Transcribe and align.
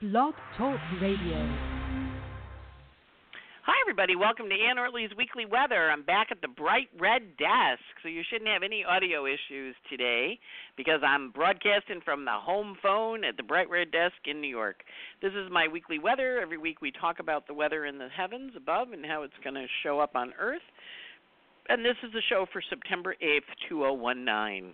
Blog 0.00 0.32
Talk 0.56 0.80
Radio. 1.02 1.36
Hi, 3.66 3.74
everybody. 3.82 4.16
Welcome 4.16 4.48
to 4.48 4.54
Anne 4.54 4.78
Ortelee's 4.78 5.14
Weekly 5.14 5.44
Weather. 5.44 5.90
I'm 5.90 6.04
back 6.04 6.28
at 6.30 6.40
the 6.40 6.48
bright 6.48 6.88
red 6.98 7.36
desk, 7.36 7.84
so 8.02 8.08
you 8.08 8.22
shouldn't 8.30 8.48
have 8.48 8.62
any 8.62 8.82
audio 8.82 9.26
issues 9.26 9.76
today 9.90 10.38
because 10.78 11.00
I'm 11.06 11.32
broadcasting 11.32 12.00
from 12.02 12.24
the 12.24 12.32
home 12.32 12.78
phone 12.80 13.24
at 13.24 13.36
the 13.36 13.42
bright 13.42 13.68
red 13.68 13.92
desk 13.92 14.16
in 14.24 14.40
New 14.40 14.48
York. 14.48 14.76
This 15.20 15.32
is 15.34 15.50
my 15.52 15.68
weekly 15.68 15.98
weather. 15.98 16.40
Every 16.40 16.56
week 16.56 16.80
we 16.80 16.92
talk 16.92 17.18
about 17.18 17.46
the 17.46 17.52
weather 17.52 17.84
in 17.84 17.98
the 17.98 18.08
heavens 18.08 18.52
above 18.56 18.92
and 18.92 19.04
how 19.04 19.22
it's 19.22 19.34
going 19.44 19.56
to 19.56 19.66
show 19.82 20.00
up 20.00 20.16
on 20.16 20.32
Earth. 20.40 20.64
And 21.68 21.84
this 21.84 21.96
is 22.02 22.10
the 22.14 22.22
show 22.30 22.46
for 22.54 22.62
September 22.70 23.16
8th, 23.22 23.68
2019. 23.68 24.72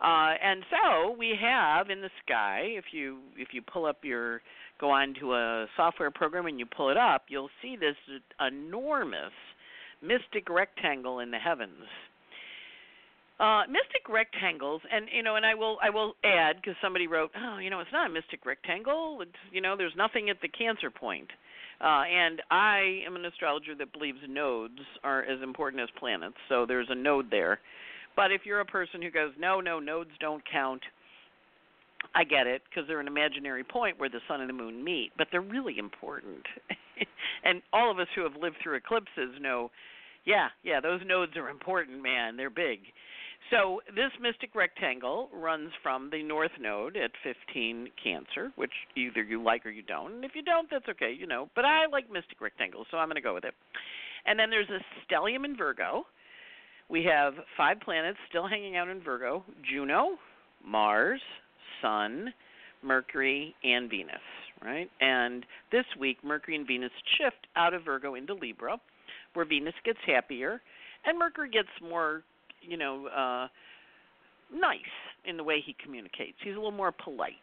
Uh, 0.00 0.34
and 0.42 0.62
so 0.70 1.16
we 1.18 1.34
have 1.40 1.88
in 1.90 2.02
the 2.02 2.10
sky, 2.24 2.60
if 2.64 2.86
you 2.92 3.18
if 3.36 3.48
you 3.52 3.62
pull 3.62 3.86
up 3.86 3.98
your 4.02 4.42
go 4.78 4.90
on 4.90 5.14
to 5.20 5.32
a 5.32 5.66
software 5.76 6.10
program 6.10 6.46
and 6.46 6.58
you 6.58 6.66
pull 6.66 6.90
it 6.90 6.96
up, 6.96 7.24
you'll 7.28 7.50
see 7.62 7.76
this 7.76 7.96
enormous 8.40 9.32
mystic 10.02 10.50
rectangle 10.50 11.20
in 11.20 11.30
the 11.30 11.38
heavens. 11.38 11.84
Uh, 13.38 13.62
mystic 13.68 14.08
rectangles, 14.08 14.80
and 14.90 15.08
you 15.14 15.22
know, 15.22 15.36
and 15.36 15.44
I 15.44 15.54
will 15.54 15.76
I 15.82 15.90
will 15.90 16.14
add 16.24 16.56
because 16.56 16.74
somebody 16.80 17.06
wrote, 17.06 17.30
oh, 17.36 17.58
you 17.58 17.68
know, 17.68 17.80
it's 17.80 17.92
not 17.92 18.10
a 18.10 18.12
mystic 18.12 18.46
rectangle. 18.46 19.18
It's 19.20 19.30
you 19.52 19.60
know, 19.60 19.76
there's 19.76 19.92
nothing 19.96 20.30
at 20.30 20.40
the 20.40 20.48
Cancer 20.48 20.90
point. 20.90 21.28
Uh, 21.78 22.04
and 22.08 22.40
I 22.50 23.02
am 23.06 23.16
an 23.16 23.26
astrologer 23.26 23.74
that 23.74 23.92
believes 23.92 24.20
nodes 24.26 24.78
are 25.04 25.22
as 25.22 25.42
important 25.42 25.82
as 25.82 25.90
planets, 25.98 26.36
so 26.48 26.64
there's 26.66 26.86
a 26.88 26.94
node 26.94 27.30
there. 27.30 27.60
But 28.16 28.32
if 28.32 28.42
you're 28.44 28.60
a 28.60 28.66
person 28.66 29.02
who 29.02 29.10
goes, 29.10 29.32
no, 29.38 29.60
no, 29.60 29.78
nodes 29.78 30.10
don't 30.20 30.42
count, 30.50 30.82
I 32.14 32.24
get 32.24 32.46
it 32.46 32.62
because 32.68 32.88
they're 32.88 33.00
an 33.00 33.06
imaginary 33.06 33.62
point 33.62 33.98
where 33.98 34.08
the 34.08 34.20
sun 34.26 34.40
and 34.40 34.48
the 34.48 34.54
moon 34.54 34.82
meet, 34.82 35.12
but 35.18 35.28
they're 35.30 35.40
really 35.40 35.78
important. 35.78 36.42
and 37.44 37.62
all 37.72 37.90
of 37.90 37.98
us 37.98 38.08
who 38.14 38.22
have 38.22 38.40
lived 38.40 38.56
through 38.62 38.76
eclipses 38.76 39.36
know, 39.40 39.70
yeah, 40.24 40.48
yeah, 40.62 40.80
those 40.80 41.00
nodes 41.06 41.36
are 41.36 41.50
important, 41.50 42.02
man. 42.02 42.36
They're 42.36 42.50
big. 42.50 42.80
So 43.50 43.80
this 43.94 44.10
mystic 44.20 44.54
rectangle 44.54 45.28
runs 45.32 45.70
from 45.82 46.10
the 46.10 46.22
north 46.22 46.50
node 46.60 46.96
at 46.96 47.12
15 47.22 47.88
Cancer, 48.02 48.50
which 48.56 48.72
either 48.96 49.22
you 49.22 49.42
like 49.42 49.64
or 49.64 49.70
you 49.70 49.82
don't. 49.82 50.14
And 50.14 50.24
if 50.24 50.32
you 50.34 50.42
don't, 50.42 50.68
that's 50.70 50.88
okay, 50.88 51.14
you 51.16 51.26
know. 51.26 51.48
But 51.54 51.64
I 51.64 51.86
like 51.86 52.10
mystic 52.10 52.40
rectangles, 52.40 52.86
so 52.90 52.96
I'm 52.96 53.06
going 53.08 53.16
to 53.16 53.20
go 53.20 53.34
with 53.34 53.44
it. 53.44 53.54
And 54.26 54.38
then 54.38 54.50
there's 54.50 54.68
a 54.70 54.80
stellium 55.06 55.44
in 55.44 55.56
Virgo, 55.56 56.06
we 56.88 57.04
have 57.04 57.34
five 57.56 57.80
planets 57.80 58.18
still 58.28 58.46
hanging 58.46 58.76
out 58.76 58.88
in 58.88 59.02
Virgo 59.02 59.44
Juno, 59.68 60.16
Mars, 60.64 61.20
Sun, 61.82 62.32
Mercury, 62.82 63.54
and 63.64 63.90
Venus, 63.90 64.14
right? 64.64 64.90
And 65.00 65.44
this 65.72 65.84
week, 65.98 66.18
Mercury 66.22 66.56
and 66.56 66.66
Venus 66.66 66.92
shift 67.18 67.46
out 67.56 67.74
of 67.74 67.84
Virgo 67.84 68.14
into 68.14 68.34
Libra, 68.34 68.78
where 69.34 69.44
Venus 69.44 69.74
gets 69.84 69.98
happier 70.06 70.60
and 71.04 71.18
Mercury 71.18 71.50
gets 71.50 71.68
more, 71.82 72.22
you 72.62 72.76
know, 72.76 73.06
uh, 73.06 73.48
nice 74.52 74.80
in 75.24 75.36
the 75.36 75.44
way 75.44 75.62
he 75.64 75.74
communicates. 75.82 76.36
He's 76.42 76.54
a 76.54 76.56
little 76.56 76.70
more 76.70 76.92
polite 76.92 77.34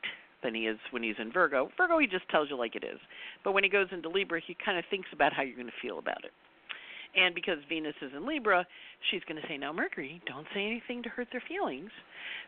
than 0.44 0.54
he 0.54 0.68
is 0.68 0.78
when 0.92 1.04
he's 1.04 1.16
in 1.20 1.32
Virgo. 1.32 1.70
Virgo, 1.78 1.98
he 2.00 2.08
just 2.08 2.28
tells 2.30 2.50
you 2.50 2.58
like 2.58 2.76
it 2.76 2.84
is. 2.84 3.00
But 3.44 3.54
when 3.54 3.64
he 3.64 3.70
goes 3.70 3.88
into 3.92 4.10
Libra, 4.10 4.42
he 4.46 4.56
kind 4.64 4.78
of 4.78 4.84
thinks 4.90 5.08
about 5.14 5.34
how 5.34 5.42
you're 5.42 5.56
going 5.56 5.68
to 5.68 5.74
feel 5.82 6.00
about 6.00 6.24
it. 6.26 6.32
And 7.16 7.36
because 7.36 7.58
Venus 7.70 7.96
is 8.02 8.12
in 8.16 8.28
Libra, 8.28 8.66
she's 9.12 9.22
going 9.28 9.42
to 9.42 9.48
say, 9.48 9.58
Now, 9.58 9.72
Mercury, 9.72 10.22
don't 10.26 10.48
say 10.54 10.66
anything 10.66 11.04
to 11.04 11.10
hurt 11.10 11.28
their 11.32 11.44
feelings. 11.48 11.92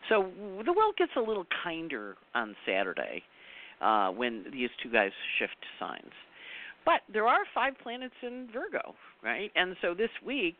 So 0.10 0.32
the 0.66 0.74
world 0.74 0.96
gets 0.98 1.12
a 1.18 1.22
little 1.22 1.46
kinder 1.64 2.16
on 2.34 2.56
Saturday 2.66 3.24
uh, 3.82 4.10
when 4.10 4.46
these 4.52 4.70
two 4.82 4.92
guys 4.92 5.12
shift 5.40 5.58
signs. 5.80 6.12
But 6.86 7.02
there 7.12 7.26
are 7.26 7.40
five 7.54 7.74
planets 7.82 8.14
in 8.22 8.48
Virgo, 8.54 8.94
right? 9.24 9.52
And 9.56 9.76
so 9.82 9.94
this 9.94 10.10
week, 10.26 10.56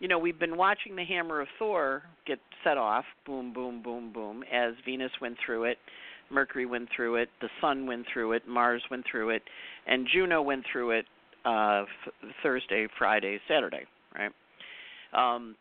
you 0.00 0.08
know, 0.08 0.18
we've 0.18 0.38
been 0.38 0.56
watching 0.56 0.96
the 0.96 1.04
hammer 1.04 1.40
of 1.40 1.48
Thor 1.58 2.02
get 2.26 2.38
set 2.64 2.76
off, 2.76 3.04
boom, 3.24 3.52
boom, 3.52 3.82
boom, 3.82 4.12
boom, 4.12 4.42
as 4.52 4.74
Venus 4.84 5.12
went 5.20 5.36
through 5.44 5.64
it, 5.64 5.78
Mercury 6.30 6.66
went 6.66 6.88
through 6.94 7.16
it, 7.16 7.28
the 7.40 7.48
Sun 7.60 7.86
went 7.86 8.06
through 8.12 8.32
it, 8.32 8.48
Mars 8.48 8.82
went 8.90 9.04
through 9.10 9.30
it, 9.30 9.42
and 9.86 10.08
Juno 10.12 10.42
went 10.42 10.64
through 10.72 10.92
it 10.92 11.06
uh, 11.44 11.84
Thursday, 12.42 12.86
Friday, 12.98 13.38
Saturday, 13.48 13.84
right? 14.14 14.32
Um, 15.12 15.56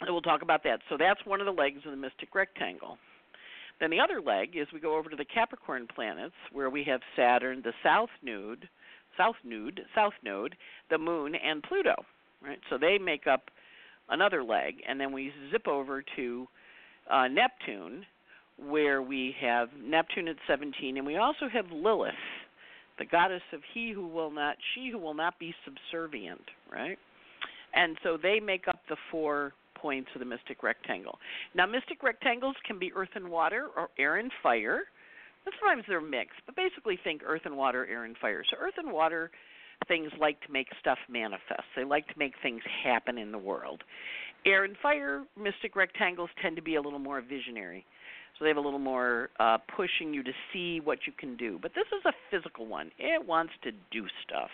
and 0.00 0.10
we'll 0.10 0.22
talk 0.22 0.42
about 0.42 0.62
that. 0.64 0.80
So 0.88 0.96
that's 0.98 1.20
one 1.24 1.40
of 1.40 1.46
the 1.46 1.52
legs 1.52 1.80
of 1.84 1.90
the 1.90 1.96
mystic 1.96 2.34
rectangle. 2.34 2.98
Then 3.80 3.90
the 3.90 4.00
other 4.00 4.20
leg 4.20 4.56
is 4.56 4.66
we 4.72 4.80
go 4.80 4.96
over 4.96 5.08
to 5.10 5.16
the 5.16 5.24
Capricorn 5.24 5.86
planets, 5.92 6.34
where 6.52 6.70
we 6.70 6.84
have 6.84 7.00
Saturn, 7.16 7.62
the 7.62 7.72
south 7.82 8.10
node, 8.22 8.68
south 9.16 9.36
node, 9.44 9.80
south 9.94 10.14
node, 10.24 10.56
the 10.90 10.98
Moon, 10.98 11.34
and 11.34 11.62
Pluto. 11.62 11.94
Right. 12.42 12.58
So 12.70 12.78
they 12.78 12.98
make 12.98 13.26
up 13.26 13.50
another 14.08 14.44
leg, 14.44 14.76
and 14.88 15.00
then 15.00 15.12
we 15.12 15.32
zip 15.50 15.66
over 15.66 16.04
to 16.16 16.46
uh, 17.10 17.26
Neptune, 17.28 18.04
where 18.56 19.02
we 19.02 19.34
have 19.40 19.68
Neptune 19.80 20.28
at 20.28 20.36
17, 20.46 20.96
and 20.96 21.06
we 21.06 21.16
also 21.16 21.48
have 21.52 21.66
Lilith 21.72 22.14
the 22.98 23.04
goddess 23.04 23.42
of 23.52 23.60
he 23.74 23.92
who 23.92 24.06
will 24.06 24.30
not, 24.30 24.56
she 24.74 24.90
who 24.90 24.98
will 24.98 25.14
not 25.14 25.38
be 25.38 25.54
subservient, 25.64 26.42
right? 26.72 26.98
And 27.74 27.96
so 28.02 28.16
they 28.20 28.40
make 28.40 28.66
up 28.68 28.80
the 28.88 28.96
four 29.10 29.52
points 29.74 30.08
of 30.14 30.20
the 30.20 30.24
mystic 30.24 30.62
rectangle. 30.62 31.18
Now, 31.54 31.66
mystic 31.66 32.02
rectangles 32.02 32.56
can 32.66 32.78
be 32.78 32.92
earth 32.94 33.14
and 33.14 33.28
water 33.28 33.68
or 33.76 33.88
air 33.98 34.16
and 34.16 34.30
fire. 34.42 34.84
sometimes 35.44 35.84
they're 35.88 36.00
mixed, 36.00 36.40
but 36.46 36.56
basically 36.56 36.98
think 37.02 37.22
earth 37.24 37.42
and 37.44 37.56
water, 37.56 37.86
air 37.86 38.04
and 38.04 38.16
fire. 38.16 38.42
So, 38.50 38.56
earth 38.60 38.74
and 38.76 38.92
water 38.92 39.30
things 39.86 40.10
like 40.18 40.40
to 40.40 40.52
make 40.52 40.66
stuff 40.80 40.98
manifest, 41.08 41.62
they 41.76 41.84
like 41.84 42.08
to 42.08 42.18
make 42.18 42.34
things 42.42 42.62
happen 42.84 43.16
in 43.16 43.30
the 43.30 43.38
world. 43.38 43.82
Air 44.44 44.64
and 44.64 44.76
fire 44.82 45.22
mystic 45.40 45.76
rectangles 45.76 46.30
tend 46.42 46.56
to 46.56 46.62
be 46.62 46.74
a 46.74 46.80
little 46.80 46.98
more 46.98 47.20
visionary. 47.20 47.84
So 48.38 48.44
they 48.44 48.48
have 48.48 48.56
a 48.56 48.60
little 48.60 48.78
more 48.78 49.30
uh, 49.40 49.58
pushing 49.74 50.14
you 50.14 50.22
to 50.22 50.32
see 50.52 50.80
what 50.80 51.00
you 51.06 51.12
can 51.12 51.36
do. 51.36 51.58
But 51.60 51.72
this 51.74 51.86
is 51.88 52.04
a 52.06 52.12
physical 52.30 52.66
one. 52.66 52.90
It 52.98 53.26
wants 53.26 53.52
to 53.64 53.72
do 53.90 54.06
stuff. 54.26 54.50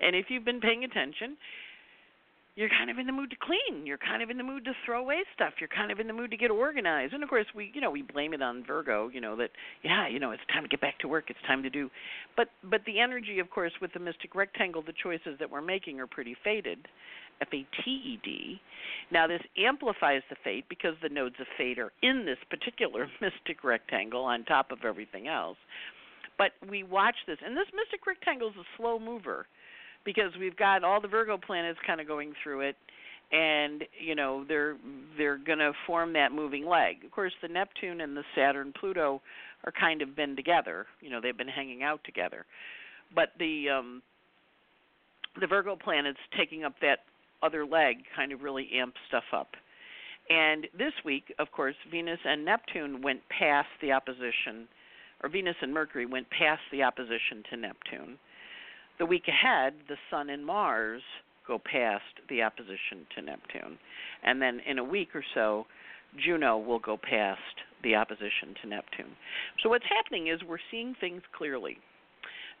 And 0.00 0.14
if 0.14 0.26
you've 0.28 0.44
been 0.44 0.60
paying 0.60 0.84
attention, 0.84 1.36
you're 2.54 2.68
kind 2.68 2.90
of 2.90 2.98
in 2.98 3.06
the 3.06 3.12
mood 3.12 3.30
to 3.30 3.36
clean. 3.36 3.86
You're 3.86 3.98
kind 3.98 4.22
of 4.22 4.28
in 4.28 4.36
the 4.36 4.44
mood 4.44 4.64
to 4.66 4.72
throw 4.84 5.00
away 5.00 5.22
stuff. 5.34 5.54
You're 5.58 5.72
kind 5.74 5.90
of 5.90 6.00
in 6.00 6.06
the 6.06 6.12
mood 6.12 6.30
to 6.32 6.36
get 6.36 6.50
organized. 6.50 7.14
And 7.14 7.22
of 7.22 7.30
course, 7.30 7.46
we 7.54 7.72
you 7.74 7.80
know 7.80 7.90
we 7.90 8.02
blame 8.02 8.34
it 8.34 8.42
on 8.42 8.62
Virgo. 8.66 9.08
You 9.08 9.22
know 9.22 9.36
that 9.36 9.50
yeah 9.82 10.06
you 10.06 10.20
know 10.20 10.32
it's 10.32 10.42
time 10.52 10.62
to 10.62 10.68
get 10.68 10.80
back 10.80 10.98
to 10.98 11.08
work. 11.08 11.30
It's 11.30 11.38
time 11.46 11.62
to 11.62 11.70
do. 11.70 11.88
But 12.36 12.48
but 12.62 12.82
the 12.84 13.00
energy, 13.00 13.38
of 13.38 13.48
course, 13.50 13.72
with 13.80 13.92
the 13.94 14.00
mystic 14.00 14.34
rectangle, 14.34 14.82
the 14.82 14.92
choices 15.02 15.38
that 15.38 15.50
we're 15.50 15.62
making 15.62 15.98
are 16.00 16.06
pretty 16.06 16.36
faded. 16.44 16.78
F 17.40 17.48
A 17.52 17.66
T 17.82 17.90
E 17.90 18.20
D. 18.22 18.60
Now, 19.10 19.26
this 19.26 19.42
amplifies 19.58 20.22
the 20.30 20.36
fate 20.42 20.64
because 20.68 20.94
the 21.02 21.08
nodes 21.08 21.36
of 21.38 21.46
fate 21.58 21.78
are 21.78 21.92
in 22.02 22.24
this 22.24 22.38
particular 22.48 23.08
mystic 23.20 23.64
rectangle 23.64 24.24
on 24.24 24.44
top 24.44 24.70
of 24.70 24.78
everything 24.84 25.28
else. 25.28 25.58
But 26.38 26.52
we 26.68 26.82
watch 26.82 27.16
this, 27.26 27.38
and 27.44 27.56
this 27.56 27.66
mystic 27.74 28.06
rectangle 28.06 28.48
is 28.48 28.56
a 28.56 28.64
slow 28.76 28.98
mover 28.98 29.46
because 30.04 30.32
we've 30.38 30.56
got 30.56 30.82
all 30.82 31.00
the 31.00 31.08
Virgo 31.08 31.36
planets 31.36 31.78
kind 31.86 32.00
of 32.00 32.06
going 32.06 32.32
through 32.42 32.60
it, 32.60 32.76
and 33.30 33.84
you 34.00 34.14
know 34.14 34.44
they're 34.46 34.76
they're 35.16 35.38
going 35.38 35.58
to 35.58 35.72
form 35.86 36.12
that 36.14 36.32
moving 36.32 36.66
leg. 36.66 37.04
Of 37.04 37.10
course, 37.10 37.32
the 37.42 37.48
Neptune 37.48 38.00
and 38.00 38.16
the 38.16 38.24
Saturn 38.34 38.72
Pluto 38.78 39.20
are 39.64 39.72
kind 39.72 40.02
of 40.02 40.16
been 40.16 40.36
together. 40.36 40.86
You 41.00 41.10
know 41.10 41.20
they've 41.20 41.36
been 41.36 41.48
hanging 41.48 41.82
out 41.82 42.00
together, 42.04 42.44
but 43.14 43.30
the 43.38 43.66
um, 43.68 44.02
the 45.40 45.46
Virgo 45.46 45.76
planets 45.76 46.18
taking 46.36 46.64
up 46.64 46.74
that 46.80 47.00
other 47.42 47.64
leg 47.64 47.96
kind 48.14 48.32
of 48.32 48.42
really 48.42 48.68
amp 48.74 48.94
stuff 49.08 49.24
up. 49.32 49.48
And 50.30 50.66
this 50.78 50.92
week, 51.04 51.34
of 51.38 51.50
course, 51.50 51.74
Venus 51.90 52.20
and 52.24 52.44
Neptune 52.44 53.02
went 53.02 53.20
past 53.28 53.68
the 53.80 53.92
opposition, 53.92 54.68
or 55.22 55.28
Venus 55.28 55.56
and 55.60 55.72
Mercury 55.72 56.06
went 56.06 56.28
past 56.30 56.62
the 56.70 56.82
opposition 56.82 57.42
to 57.50 57.56
Neptune. 57.56 58.18
The 58.98 59.06
week 59.06 59.24
ahead, 59.28 59.74
the 59.88 59.96
Sun 60.10 60.30
and 60.30 60.44
Mars 60.44 61.02
go 61.46 61.58
past 61.58 62.04
the 62.28 62.42
opposition 62.42 63.06
to 63.16 63.22
Neptune. 63.22 63.78
And 64.22 64.40
then 64.40 64.60
in 64.68 64.78
a 64.78 64.84
week 64.84 65.08
or 65.14 65.24
so, 65.34 65.66
Juno 66.24 66.58
will 66.58 66.78
go 66.78 66.96
past 66.96 67.40
the 67.82 67.96
opposition 67.96 68.54
to 68.62 68.68
Neptune. 68.68 69.16
So 69.62 69.68
what's 69.68 69.84
happening 69.88 70.28
is 70.28 70.40
we're 70.46 70.58
seeing 70.70 70.94
things 71.00 71.22
clearly 71.36 71.78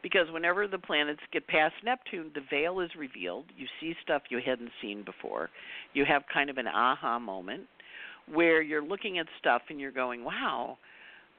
because 0.02 0.26
whenever 0.32 0.66
the 0.66 0.78
planets 0.78 1.20
get 1.32 1.46
past 1.46 1.74
Neptune, 1.84 2.30
the 2.34 2.42
veil 2.50 2.80
is 2.80 2.90
revealed. 2.98 3.46
You 3.56 3.66
see 3.80 3.94
stuff 4.02 4.22
you 4.30 4.40
hadn't 4.44 4.70
seen 4.80 5.04
before. 5.04 5.48
You 5.94 6.04
have 6.04 6.22
kind 6.32 6.50
of 6.50 6.58
an 6.58 6.66
aha 6.66 7.18
moment 7.18 7.62
where 8.32 8.62
you're 8.62 8.84
looking 8.84 9.18
at 9.18 9.26
stuff 9.38 9.62
and 9.68 9.80
you're 9.80 9.92
going, 9.92 10.24
"Wow, 10.24 10.78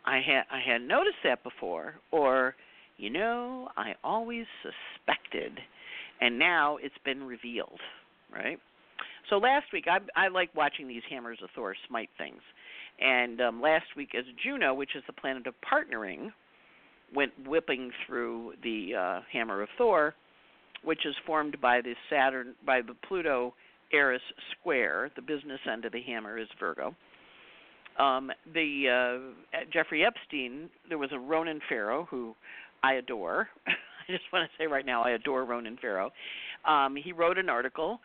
I 0.05 0.19
had 0.19 0.45
I 0.49 0.59
hadn't 0.59 0.87
noticed 0.87 1.21
that 1.23 1.43
before," 1.43 1.99
or, 2.11 2.55
"You 2.97 3.09
know, 3.09 3.69
I 3.75 3.95
always 4.03 4.45
suspected, 4.61 5.59
and 6.21 6.39
now 6.39 6.77
it's 6.77 6.97
been 6.99 7.23
revealed." 7.23 7.79
Right? 8.33 8.59
So 9.29 9.37
last 9.37 9.71
week, 9.73 9.85
I 9.87 9.99
I 10.15 10.29
like 10.29 10.53
watching 10.55 10.87
these 10.87 11.03
hammers 11.09 11.39
of 11.41 11.49
Thor 11.51 11.75
smite 11.87 12.09
things, 12.17 12.41
and 12.99 13.41
um, 13.41 13.61
last 13.61 13.95
week 13.95 14.15
as 14.15 14.25
Juno, 14.43 14.73
which 14.73 14.95
is 14.95 15.03
the 15.07 15.13
planet 15.13 15.47
of 15.47 15.55
partnering 15.61 16.31
went 17.15 17.31
whipping 17.47 17.91
through 18.05 18.53
the 18.63 18.91
uh, 18.95 19.19
hammer 19.31 19.61
of 19.61 19.69
Thor, 19.77 20.15
which 20.83 21.05
is 21.05 21.15
formed 21.25 21.57
by 21.61 21.81
the 21.81 21.93
Saturn 22.09 22.55
by 22.65 22.81
the 22.81 22.95
Pluto 23.07 23.53
Eris 23.91 24.21
square. 24.51 25.11
The 25.15 25.21
business 25.21 25.59
end 25.71 25.85
of 25.85 25.91
the 25.91 26.01
hammer 26.01 26.37
is 26.37 26.47
Virgo. 26.59 26.95
Um, 27.99 28.31
the 28.53 29.21
uh, 29.53 29.59
Jeffrey 29.71 30.03
Epstein, 30.03 30.69
there 30.89 30.97
was 30.97 31.11
a 31.13 31.19
Ronan 31.19 31.59
Farrow 31.69 32.07
who 32.09 32.35
I 32.83 32.93
adore. 32.93 33.49
I 33.67 34.11
just 34.11 34.23
want 34.33 34.49
to 34.49 34.63
say 34.63 34.67
right 34.67 34.85
now, 34.85 35.03
I 35.03 35.11
adore 35.11 35.45
Ronan 35.45 35.77
Farrow. 35.79 36.11
Um, 36.67 36.95
he 37.01 37.11
wrote 37.11 37.37
an 37.37 37.49
article 37.49 37.99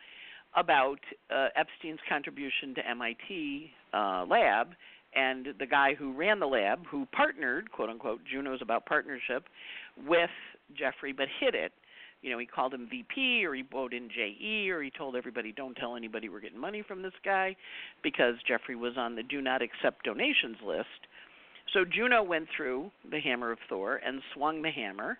about 0.55 0.99
uh, 1.33 1.47
Epstein's 1.55 1.99
contribution 2.07 2.73
to 2.75 2.87
MIT 2.87 3.71
uh, 3.93 4.25
lab 4.27 4.69
and 5.13 5.47
the 5.59 5.65
guy 5.65 5.93
who 5.93 6.13
ran 6.13 6.39
the 6.39 6.47
lab, 6.47 6.85
who 6.85 7.05
partnered, 7.11 7.71
quote 7.71 7.89
unquote, 7.89 8.21
Juno's 8.25 8.61
about 8.61 8.85
partnership, 8.85 9.45
with 10.05 10.29
Jeffrey, 10.77 11.11
but 11.11 11.27
hid 11.39 11.55
it. 11.55 11.71
You 12.21 12.31
know, 12.31 12.37
he 12.37 12.45
called 12.45 12.73
him 12.73 12.87
VP, 12.89 13.45
or 13.45 13.53
he 13.53 13.63
wrote 13.73 13.93
in 13.93 14.09
JE, 14.09 14.69
or 14.69 14.81
he 14.81 14.91
told 14.91 15.15
everybody, 15.15 15.53
"Don't 15.53 15.75
tell 15.75 15.95
anybody 15.95 16.27
we're 16.27 16.41
getting 16.41 16.59
money 16.59 16.81
from 16.81 17.01
this 17.01 17.13
guy," 17.23 17.55
because 18.01 18.35
Jeffrey 18.43 18.75
was 18.75 18.97
on 18.97 19.15
the 19.15 19.23
Do 19.23 19.41
Not 19.41 19.61
Accept 19.61 20.03
Donations 20.03 20.61
list. 20.61 21.07
So 21.71 21.85
Juno 21.85 22.21
went 22.21 22.49
through 22.49 22.91
the 23.05 23.19
hammer 23.21 23.51
of 23.51 23.59
Thor 23.69 24.01
and 24.03 24.21
swung 24.33 24.61
the 24.61 24.71
hammer, 24.71 25.17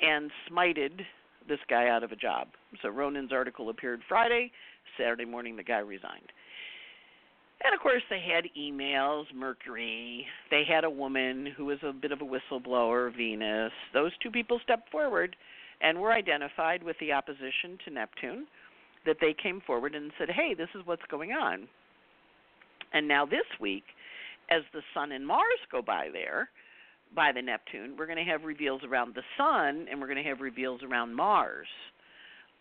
and 0.00 0.32
smited 0.48 1.06
this 1.46 1.60
guy 1.68 1.88
out 1.88 2.02
of 2.02 2.10
a 2.10 2.16
job. 2.16 2.48
So 2.82 2.88
Ronan's 2.88 3.32
article 3.32 3.68
appeared 3.68 4.02
Friday. 4.08 4.50
Saturday 4.96 5.24
morning, 5.24 5.56
the 5.56 5.62
guy 5.62 5.78
resigned. 5.78 6.32
And 7.64 7.74
of 7.74 7.80
course, 7.80 8.02
they 8.10 8.20
had 8.20 8.44
emails, 8.58 9.24
Mercury. 9.34 10.26
They 10.50 10.64
had 10.68 10.84
a 10.84 10.90
woman 10.90 11.48
who 11.56 11.64
was 11.64 11.78
a 11.82 11.92
bit 11.92 12.12
of 12.12 12.20
a 12.20 12.24
whistleblower, 12.24 13.16
Venus. 13.16 13.72
Those 13.94 14.12
two 14.22 14.30
people 14.30 14.60
stepped 14.62 14.90
forward 14.90 15.34
and 15.80 15.98
were 15.98 16.12
identified 16.12 16.82
with 16.82 16.96
the 17.00 17.12
opposition 17.12 17.78
to 17.86 17.90
Neptune. 17.90 18.46
That 19.06 19.16
they 19.20 19.34
came 19.34 19.60
forward 19.66 19.94
and 19.94 20.12
said, 20.18 20.30
hey, 20.30 20.54
this 20.54 20.68
is 20.74 20.80
what's 20.86 21.02
going 21.10 21.32
on. 21.32 21.68
And 22.94 23.06
now 23.06 23.26
this 23.26 23.44
week, 23.60 23.84
as 24.50 24.62
the 24.72 24.80
Sun 24.94 25.12
and 25.12 25.26
Mars 25.26 25.42
go 25.70 25.82
by 25.82 26.08
there, 26.12 26.48
by 27.14 27.32
the 27.32 27.42
Neptune, 27.42 27.96
we're 27.98 28.06
going 28.06 28.24
to 28.24 28.30
have 28.30 28.44
reveals 28.44 28.82
around 28.82 29.14
the 29.14 29.22
Sun 29.36 29.86
and 29.90 30.00
we're 30.00 30.06
going 30.06 30.22
to 30.22 30.28
have 30.28 30.40
reveals 30.40 30.82
around 30.82 31.14
Mars. 31.14 31.66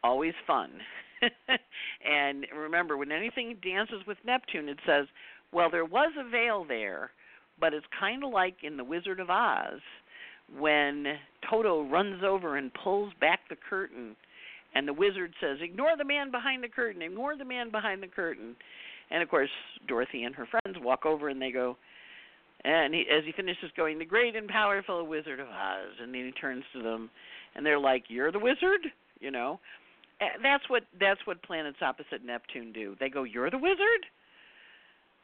Always 0.04 0.34
fun. 0.46 0.72
and 2.10 2.46
remember, 2.56 2.98
when 2.98 3.12
anything 3.12 3.58
dances 3.64 4.06
with 4.08 4.18
Neptune, 4.26 4.70
it 4.70 4.80
says, 4.86 5.06
well, 5.52 5.70
there 5.70 5.86
was 5.86 6.12
a 6.20 6.30
veil 6.30 6.66
there, 6.68 7.12
but 7.60 7.74
it's 7.74 7.86
kind 8.00 8.24
of 8.24 8.32
like 8.32 8.56
in 8.64 8.78
The 8.78 8.84
Wizard 8.84 9.20
of 9.20 9.30
Oz 9.30 9.80
when 10.58 11.06
Toto 11.50 11.84
runs 11.84 12.24
over 12.24 12.58
and 12.58 12.72
pulls 12.74 13.14
back 13.20 13.42
the 13.50 13.56
curtain, 13.70 14.16
and 14.76 14.88
the 14.88 14.94
wizard 14.94 15.34
says, 15.40 15.58
Ignore 15.62 15.98
the 15.98 16.06
man 16.06 16.32
behind 16.32 16.64
the 16.64 16.68
curtain, 16.68 17.02
ignore 17.02 17.38
the 17.38 17.46
man 17.46 17.72
behind 17.72 18.04
the 18.04 18.08
curtain. 18.08 18.56
And 19.12 19.22
of 19.22 19.30
course, 19.30 19.50
Dorothy 19.88 20.24
and 20.24 20.36
her 20.36 20.48
friends 20.48 20.78
walk 20.82 21.06
over 21.06 21.30
and 21.30 21.42
they 21.42 21.52
go, 21.52 21.78
and 22.64 22.94
he, 22.94 23.02
as 23.02 23.24
he 23.26 23.32
finishes 23.34 23.72
going, 23.76 24.00
the 24.00 24.06
great 24.06 24.36
and 24.36 24.48
powerful 24.48 25.06
Wizard 25.06 25.40
of 25.40 25.48
Oz, 25.48 25.98
and 26.02 26.14
then 26.14 26.26
he 26.26 26.32
turns 26.32 26.64
to 26.74 26.82
them, 26.82 27.10
and 27.56 27.66
they're 27.66 27.80
like, 27.80 28.06
"You're 28.08 28.32
the 28.32 28.40
wizard," 28.40 28.82
you 29.20 29.32
know. 29.32 29.60
Eh, 30.24 30.38
that's 30.42 30.70
what 30.70 30.84
that's 31.00 31.20
what 31.26 31.42
planets 31.44 31.78
opposite 31.82 32.24
Neptune 32.24 32.72
do. 32.72 32.96
They 33.00 33.10
go, 33.10 33.24
"You're 33.24 33.50
the 33.50 33.58
wizard." 33.58 34.06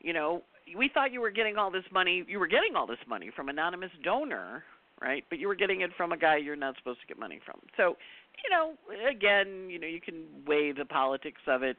You 0.02 0.14
know, 0.14 0.44
we 0.76 0.90
thought 0.90 1.12
you 1.12 1.22
were 1.22 1.30
getting 1.30 1.58
all 1.58 1.72
this 1.72 1.84
money. 1.92 2.26
You 2.28 2.40
were 2.40 2.48
getting 2.48 2.76
all 2.76 2.88
this 2.88 3.00
money 3.08 3.30
from 3.36 3.50
anonymous 3.50 3.92
donor, 4.04 4.64
right? 5.02 5.26
But 5.30 5.40
you 5.40 5.48
were 5.48 5.56
getting 5.56 5.82
it 5.82 5.92
from 5.96 6.12
a 6.12 6.18
guy 6.18 6.38
you're 6.38 6.56
not 6.56 6.76
supposed 6.78 7.02
to 7.02 7.08
get 7.08 7.20
money 7.20 7.40
from. 7.46 7.60
So, 7.76 7.98
you 8.44 8.50
know, 8.50 8.74
again, 9.10 9.70
you 9.70 9.80
know, 9.80 9.88
you 9.88 10.02
can 10.02 10.26
weigh 10.46 10.72
the 10.72 10.86
politics 10.86 11.42
of 11.48 11.64
it, 11.64 11.78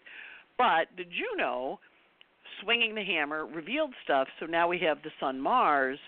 but 0.59 0.89
the 0.97 1.05
Juno 1.05 1.81
swinging 2.63 2.95
the 2.95 3.05
hammer 3.05 3.47
revealed 3.47 3.95
stuff. 4.05 4.29
So 4.39 4.47
now 4.47 4.69
we 4.69 4.79
have 4.81 5.03
the 5.03 5.11
Sun 5.19 5.41
Mars 5.41 5.99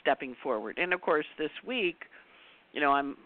stepping 0.00 0.34
forward, 0.42 0.78
and 0.78 0.92
of 0.92 1.00
course 1.02 1.26
this 1.38 1.50
week, 1.64 2.04
you 2.72 2.80
know, 2.80 2.92
I'm 2.92 3.16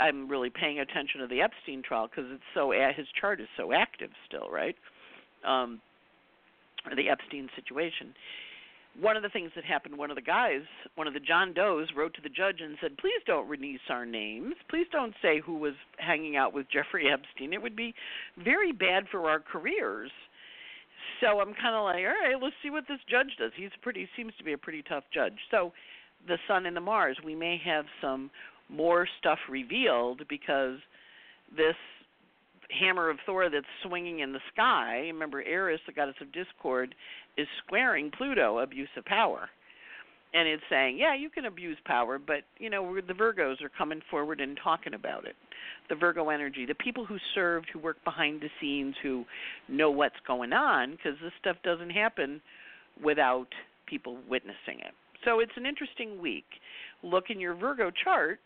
I'm 0.00 0.28
really 0.28 0.50
paying 0.50 0.80
attention 0.80 1.20
to 1.20 1.26
the 1.26 1.40
Epstein 1.40 1.82
trial 1.82 2.08
because 2.08 2.30
it's 2.32 2.42
so 2.54 2.72
his 2.96 3.06
chart 3.20 3.40
is 3.40 3.48
so 3.56 3.72
active 3.72 4.10
still, 4.26 4.48
right? 4.50 4.76
Um, 5.46 5.80
the 6.94 7.08
Epstein 7.08 7.48
situation. 7.56 8.14
One 9.00 9.16
of 9.16 9.22
the 9.22 9.28
things 9.28 9.52
that 9.54 9.64
happened, 9.64 9.96
one 9.96 10.10
of 10.10 10.16
the 10.16 10.22
guys, 10.22 10.62
one 10.96 11.06
of 11.06 11.14
the 11.14 11.20
John 11.20 11.52
Does, 11.52 11.88
wrote 11.96 12.14
to 12.14 12.20
the 12.22 12.28
judge 12.28 12.60
and 12.60 12.76
said, 12.80 12.96
"Please 12.98 13.22
don't 13.26 13.48
release 13.48 13.80
our 13.88 14.06
names. 14.06 14.54
Please 14.68 14.86
don't 14.90 15.14
say 15.22 15.40
who 15.40 15.54
was 15.54 15.74
hanging 15.98 16.36
out 16.36 16.52
with 16.52 16.68
Jeffrey 16.70 17.10
Epstein. 17.10 17.52
It 17.52 17.62
would 17.62 17.76
be 17.76 17.94
very 18.36 18.72
bad 18.72 19.08
for 19.08 19.28
our 19.28 19.40
careers." 19.40 20.10
so 21.20 21.40
I'm 21.40 21.54
kind 21.54 21.74
of 21.74 21.84
like, 21.84 22.04
all 22.04 22.14
right, 22.14 22.40
let's 22.40 22.54
see 22.62 22.70
what 22.70 22.84
this 22.88 23.00
judge 23.08 23.36
does. 23.38 23.52
He's 23.56 23.70
pretty 23.82 24.08
seems 24.16 24.32
to 24.38 24.44
be 24.44 24.52
a 24.52 24.58
pretty 24.58 24.82
tough 24.82 25.04
judge. 25.12 25.34
So 25.50 25.72
the 26.26 26.38
Sun 26.46 26.66
and 26.66 26.76
the 26.76 26.80
Mars, 26.80 27.16
we 27.24 27.34
may 27.34 27.60
have 27.64 27.84
some 28.00 28.30
more 28.68 29.06
stuff 29.18 29.38
revealed 29.48 30.22
because 30.28 30.78
this 31.56 31.76
hammer 32.70 33.08
of 33.08 33.16
Thor 33.24 33.48
that's 33.48 33.66
swinging 33.82 34.20
in 34.20 34.32
the 34.32 34.40
sky. 34.52 34.98
Remember, 35.06 35.42
Eris, 35.42 35.80
the 35.86 35.92
goddess 35.92 36.16
of 36.20 36.32
discord, 36.32 36.94
is 37.36 37.46
squaring 37.64 38.10
Pluto, 38.10 38.58
abuse 38.58 38.90
of 38.96 39.04
power 39.04 39.48
and 40.34 40.46
it's 40.46 40.62
saying, 40.68 40.98
yeah, 40.98 41.14
you 41.14 41.30
can 41.30 41.46
abuse 41.46 41.78
power, 41.84 42.18
but 42.18 42.42
you 42.58 42.68
know 42.68 43.00
the 43.06 43.14
Virgos 43.14 43.62
are 43.62 43.70
coming 43.70 44.00
forward 44.10 44.40
and 44.40 44.58
talking 44.62 44.94
about 44.94 45.24
it. 45.26 45.34
The 45.88 45.94
Virgo 45.94 46.28
energy, 46.28 46.66
the 46.66 46.74
people 46.74 47.04
who 47.04 47.16
served, 47.34 47.68
who 47.72 47.78
work 47.78 47.96
behind 48.04 48.42
the 48.42 48.50
scenes, 48.60 48.94
who 49.02 49.24
know 49.68 49.90
what's 49.90 50.16
going 50.26 50.52
on, 50.52 50.92
because 50.92 51.18
this 51.22 51.32
stuff 51.40 51.56
doesn't 51.64 51.90
happen 51.90 52.42
without 53.02 53.48
people 53.86 54.18
witnessing 54.28 54.80
it. 54.80 54.92
So 55.24 55.40
it's 55.40 55.52
an 55.56 55.64
interesting 55.64 56.20
week. 56.20 56.44
Look 57.02 57.30
in 57.30 57.40
your 57.40 57.54
Virgo 57.54 57.90
chart. 58.04 58.38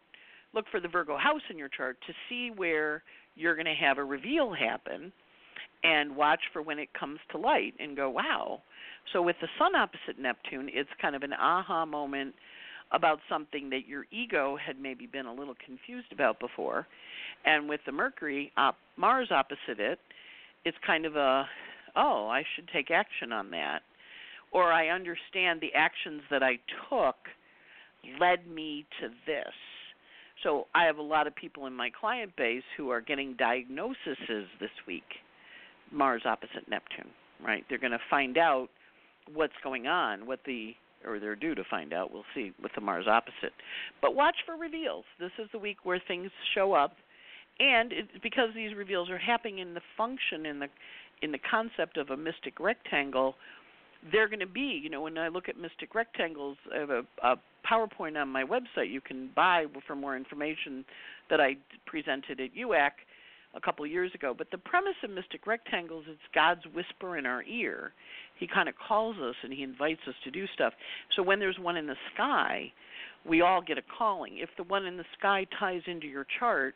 Look 0.55 0.67
for 0.71 0.81
the 0.81 0.89
Virgo 0.89 1.17
house 1.17 1.43
in 1.51 1.59
your 1.59 1.69
chart 1.69 1.97
to 2.07 2.13
see 2.29 2.51
where 2.55 3.03
you're 3.35 3.55
going 3.55 3.67
to 3.67 3.75
have 3.75 3.99
a 3.99 4.05
reveal 4.05 4.53
happen, 4.53 5.13
and 5.85 6.15
watch 6.15 6.41
for 6.53 6.63
when 6.63 6.79
it 6.79 6.89
comes 6.99 7.19
to 7.31 7.39
light, 7.39 7.75
and 7.79 7.97
go, 7.97 8.11
wow 8.11 8.61
so 9.13 9.23
with 9.23 9.37
the 9.41 9.49
sun 9.59 9.75
opposite 9.75 10.19
Neptune, 10.19 10.71
it's 10.73 10.91
kind 11.01 11.17
of 11.17 11.23
an 11.23 11.33
aha 11.33 11.85
moment 11.85 12.35
about 12.93 13.19
something 13.29 13.71
that 13.71 13.89
your 13.89 14.05
ego 14.11 14.57
had 14.65 14.79
maybe 14.79 15.07
been 15.07 15.27
a 15.27 15.35
little 15.35 15.55
confused 15.65 16.13
about 16.13 16.39
before. 16.39 16.87
And 17.45 17.69
with 17.69 17.81
the 17.87 17.93
Mercury 17.93 18.53
op- 18.57 18.77
Mars 18.97 19.29
opposite 19.31 19.81
it, 19.81 19.99
it's 20.65 20.77
kind 20.87 21.07
of 21.07 21.17
a 21.17 21.47
oh, 21.95 22.29
I 22.29 22.43
should 22.55 22.69
take 22.73 22.91
action 22.91 23.33
on 23.33 23.51
that. 23.51 23.81
Or 24.51 24.73
I 24.73 24.89
understand 24.89 25.61
the 25.61 25.73
actions 25.75 26.23
that 26.31 26.43
I 26.43 26.59
took 26.89 27.17
led 28.19 28.47
me 28.47 28.87
to 29.01 29.09
this. 29.27 29.53
So 30.43 30.67
I 30.75 30.85
have 30.85 30.99
a 30.99 31.03
lot 31.03 31.27
of 31.27 31.35
people 31.35 31.67
in 31.67 31.75
my 31.75 31.91
client 31.99 32.33
base 32.37 32.63
who 32.77 32.91
are 32.91 33.01
getting 33.01 33.35
diagnoses 33.35 34.49
this 34.61 34.71
week. 34.87 35.05
Mars 35.93 36.23
opposite 36.25 36.69
Neptune, 36.69 37.11
right? 37.45 37.65
They're 37.69 37.79
going 37.79 37.93
to 37.93 37.99
find 38.09 38.39
out 38.39 38.69
what's 39.33 39.53
going 39.63 39.87
on, 39.87 40.27
what 40.27 40.41
the 40.47 40.75
or 41.05 41.19
they're 41.19 41.37
due 41.37 41.55
to 41.55 41.65
find 41.69 41.93
out. 41.93 42.13
We'll 42.13 42.25
see 42.35 42.53
with 42.63 42.73
the 42.75 42.81
Mars 42.81 43.07
opposite. 43.09 43.53
But 44.01 44.15
watch 44.15 44.37
for 44.47 44.57
reveals. 44.57 45.05
This 45.19 45.33
is 45.39 45.49
the 45.53 45.59
week 45.59 45.79
where 45.85 46.01
things 46.07 46.31
show 46.55 46.75
up, 46.75 46.95
and 47.59 47.93
it, 47.93 48.23
because 48.23 48.51
these 48.55 48.75
reveals 48.75 49.11
are 49.11 49.19
happening 49.19 49.59
in 49.59 49.75
the 49.75 49.81
function 49.97 50.47
in 50.47 50.61
the 50.61 50.69
in 51.23 51.31
the 51.33 51.39
concept 51.39 51.97
of 51.97 52.11
a 52.11 52.17
mystic 52.17 52.59
rectangle, 52.59 53.35
they're 54.11 54.29
going 54.29 54.41
to 54.41 54.47
be. 54.47 54.81
You 54.83 54.91
know, 54.91 55.03
when 55.03 55.19
I 55.19 55.29
look 55.29 55.49
at 55.49 55.57
mystic 55.57 55.95
rectangles, 55.95 56.57
I 56.75 56.79
have 56.81 56.91
a, 56.91 57.03
a 57.23 57.37
PowerPoint 57.73 58.21
on 58.21 58.29
my 58.29 58.45
website 58.45 58.91
you 58.91 59.01
can 59.01 59.31
buy 59.35 59.65
for 59.87 59.97
more 59.97 60.17
information 60.17 60.85
that 61.31 61.41
I 61.41 61.57
presented 61.87 62.41
at 62.41 62.51
UAC 62.55 62.91
a 63.55 63.61
couple 63.61 63.87
years 63.87 64.11
ago. 64.15 64.35
But 64.37 64.51
the 64.51 64.59
premise 64.59 64.97
of 65.03 65.11
mystic 65.11 65.47
rectangles 65.47 66.05
is 66.11 66.19
God's 66.35 66.63
whisper 66.75 67.17
in 67.17 67.27
our 67.27 67.43
ear. 67.45 67.93
He 68.39 68.47
kind 68.47 68.69
of 68.69 68.75
calls 68.77 69.17
us 69.19 69.35
and 69.43 69.53
he 69.53 69.63
invites 69.63 70.01
us 70.09 70.15
to 70.25 70.31
do 70.31 70.47
stuff. 70.55 70.73
So 71.17 71.23
when 71.23 71.39
there's 71.39 71.59
one 71.59 71.77
in 71.77 71.87
the 71.87 71.97
sky, 72.15 72.73
we 73.27 73.41
all 73.41 73.63
get 73.63 73.79
a 73.79 73.83
calling. 73.99 74.39
If 74.39 74.51
the 74.57 74.65
one 74.65 74.87
in 74.87 74.97
the 74.97 75.05
sky 75.19 75.47
ties 75.59 75.83
into 75.87 76.07
your 76.07 76.27
chart, 76.39 76.75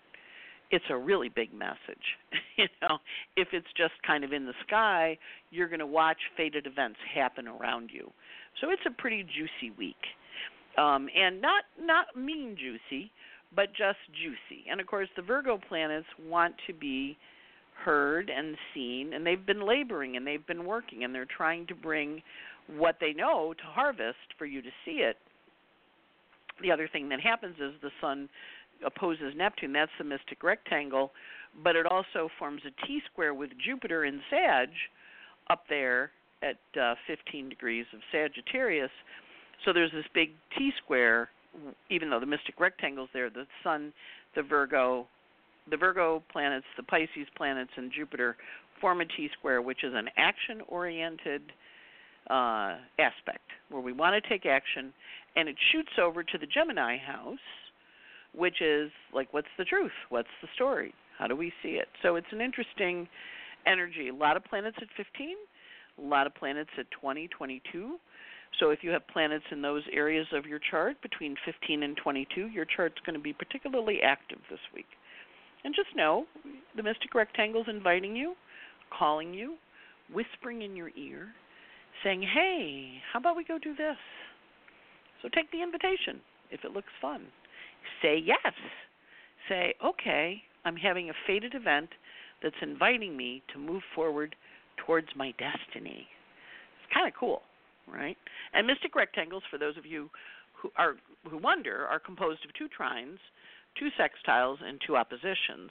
it's 0.71 0.85
a 0.91 0.97
really 0.97 1.29
big 1.29 1.53
message. 1.53 1.79
you 2.57 2.67
know, 2.83 2.99
if 3.37 3.49
it's 3.53 3.67
just 3.77 3.95
kind 4.07 4.25
of 4.25 4.33
in 4.33 4.47
the 4.47 4.55
sky, 4.67 5.19
you're 5.51 5.69
going 5.69 5.81
to 5.81 5.87
watch 5.87 6.19
fated 6.37 6.67
events 6.67 6.99
happen 7.15 7.47
around 7.49 7.91
you. 7.93 8.11
So 8.61 8.71
it's 8.71 8.83
a 8.87 8.91
pretty 8.91 9.23
juicy 9.23 9.75
week. 9.77 9.97
Um, 10.79 11.09
and 11.17 11.41
not 11.41 11.65
not 11.81 12.17
mean 12.17 12.57
juicy, 12.59 13.11
but 13.55 13.69
just 13.71 13.99
juicy. 14.13 14.65
And 14.71 14.81
of 14.81 14.87
course, 14.87 15.09
the 15.17 15.23
Virgo 15.23 15.59
planets 15.69 16.07
want 16.29 16.55
to 16.67 16.75
be 16.75 17.17
heard 17.85 18.31
and 18.31 18.57
seen, 18.75 19.13
and 19.13 19.27
they've 19.27 19.45
been 19.45 19.67
laboring 19.67 20.17
and 20.17 20.27
they've 20.27 20.47
been 20.47 20.65
working, 20.65 21.05
and 21.05 21.15
they're 21.15 21.27
trying 21.27 21.67
to 21.69 21.75
bring 21.75 22.23
what 22.69 22.97
they 23.01 23.13
know 23.13 23.55
to 23.55 23.63
harvest 23.65 24.35
for 24.39 24.47
you 24.47 24.61
to 24.61 24.71
see 24.85 25.03
it. 25.03 25.17
The 26.63 26.71
other 26.71 26.89
thing 26.89 27.09
that 27.11 27.21
happens 27.21 27.57
is 27.61 27.73
the 27.83 27.91
sun 28.01 28.29
opposes 28.85 29.35
Neptune. 29.37 29.73
That's 29.73 29.91
the 29.99 30.05
mystic 30.05 30.43
rectangle, 30.43 31.13
but 31.63 31.77
it 31.77 31.87
also 31.87 32.29
forms 32.39 32.63
a 32.67 32.87
T 32.87 33.01
square 33.11 33.35
with 33.35 33.51
Jupiter 33.65 34.05
in 34.05 34.21
Sag 34.31 34.69
up 35.49 35.65
there 35.69 36.11
at 36.43 36.59
uh, 36.81 36.95
15 37.07 37.49
degrees 37.49 37.87
of 37.95 38.01
Sagittarius. 38.13 38.91
So 39.67 39.73
there's 39.73 39.91
this 39.91 40.05
big 40.15 40.31
T 40.57 40.71
square, 40.83 41.29
even 41.91 42.09
though 42.09 42.21
the 42.21 42.27
mystic 42.27 42.59
rectangle's 42.61 43.11
there. 43.13 43.29
The 43.29 43.47
Sun, 43.63 43.93
the 44.37 44.43
Virgo, 44.43 45.07
the 45.69 45.77
Virgo 45.77 46.23
planets, 46.31 46.65
the 46.77 46.85
Pisces 46.85 47.27
planets, 47.37 47.73
and 47.77 47.93
Jupiter 47.93 48.37
form 48.81 49.01
a 49.01 49.05
T 49.05 49.29
square, 49.37 49.61
which 49.61 49.83
is 49.83 49.93
an 49.95 50.09
action-oriented 50.17 51.43
uh, 52.31 52.77
aspect 52.99 53.51
where 53.71 53.83
we 53.83 53.93
want 53.93 54.23
to 54.23 54.29
take 54.29 54.47
action, 54.47 54.93
and 55.35 55.49
it 55.49 55.57
shoots 55.73 55.93
over 56.01 56.23
to 56.23 56.39
the 56.39 56.47
Gemini 56.47 56.97
house, 56.97 57.39
which 58.35 58.61
is 58.61 58.91
like, 59.13 59.33
what's 59.35 59.49
the 59.59 59.65
truth? 59.65 59.93
What's 60.11 60.29
the 60.43 60.49
story? 60.55 60.95
How 61.19 61.27
do 61.27 61.35
we 61.35 61.53
see 61.63 61.71
it? 61.71 61.89
So 62.03 62.15
it's 62.15 62.27
an 62.31 62.41
interesting 62.41 63.09
energy. 63.67 64.09
A 64.09 64.15
lot 64.15 64.37
of 64.37 64.45
planets 64.45 64.77
at 64.81 64.89
15, 64.97 65.35
a 65.99 66.03
lot 66.03 66.27
of 66.27 66.35
planets 66.37 66.71
at 66.79 66.87
20, 67.01 67.29
22. 67.29 67.97
So 68.59 68.71
if 68.71 68.83
you 68.83 68.91
have 68.91 69.07
planets 69.09 69.45
in 69.51 69.61
those 69.61 69.83
areas 69.93 70.27
of 70.33 70.47
your 70.47 70.61
chart 70.71 71.01
between 71.03 71.37
15 71.45 71.83
and 71.83 71.97
22, 71.97 72.47
your 72.49 72.65
chart's 72.65 73.01
going 73.05 73.15
to 73.15 73.23
be 73.23 73.33
particularly 73.33 74.01
active 74.03 74.39
this 74.51 74.61
week. 74.75 74.87
And 75.65 75.75
just 75.75 75.95
know 75.97 76.27
the 76.77 76.83
mystic 76.83 77.15
rectangle 77.15 77.63
is 77.63 77.69
inviting 77.69 78.17
you, 78.17 78.35
calling 78.97 79.35
you, 79.35 79.57
whispering 80.13 80.63
in 80.63 80.77
your 80.77 80.91
ear, 80.97 81.35
saying, 82.05 82.23
"Hey, 82.23 83.03
how 83.13 83.19
about 83.19 83.37
we 83.37 83.45
go 83.45 83.59
do 83.59 83.75
this?" 83.75 83.99
So 85.21 85.29
take 85.29 85.51
the 85.51 85.63
invitation 85.63 86.21
if 86.51 86.65
it 86.65 86.73
looks 86.73 86.93
fun. 87.01 87.27
Say 88.01 88.17
yes. 88.19 88.55
Say, 89.49 89.75
"Okay, 89.83 90.43
I'm 90.65 90.77
having 90.77 91.11
a 91.11 91.15
fated 91.27 91.55
event 91.55 91.91
that's 92.43 92.63
inviting 92.63 93.17
me 93.17 93.43
to 93.49 93.59
move 93.59 93.83
forward 93.95 94.37
towards 94.77 95.15
my 95.17 95.33
destiny. 95.33 96.09
It's 96.79 96.93
kind 96.93 97.09
of 97.09 97.15
cool, 97.15 97.43
right? 97.87 98.17
And 98.53 98.67
mystic 98.67 98.95
rectangles, 98.95 99.43
for 99.51 99.59
those 99.59 99.77
of 99.77 99.87
you 99.87 100.11
who 100.61 100.71
are 100.77 100.97
who 101.29 101.39
wonder, 101.39 101.87
are 101.87 101.99
composed 101.99 102.45
of 102.45 102.53
two 102.55 102.69
trines, 102.69 103.19
two 103.79 103.89
sextiles, 103.99 104.57
and 104.65 104.81
two 104.87 104.97
oppositions. 104.97 105.71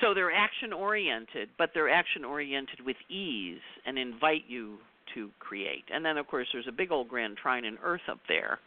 So 0.00 0.14
they're 0.14 0.32
action 0.32 0.72
oriented, 0.72 1.50
but 1.58 1.70
they're 1.74 1.90
action 1.90 2.24
oriented 2.24 2.80
with 2.84 2.96
ease 3.08 3.60
and 3.86 3.98
invite 3.98 4.44
you 4.48 4.78
to 5.14 5.30
create. 5.38 5.84
And 5.92 6.04
then, 6.04 6.16
of 6.16 6.26
course, 6.26 6.48
there's 6.52 6.68
a 6.68 6.72
big 6.72 6.90
old 6.90 7.08
grand 7.08 7.36
trine 7.36 7.64
in 7.64 7.76
Earth 7.82 8.08
up 8.10 8.18
there 8.28 8.58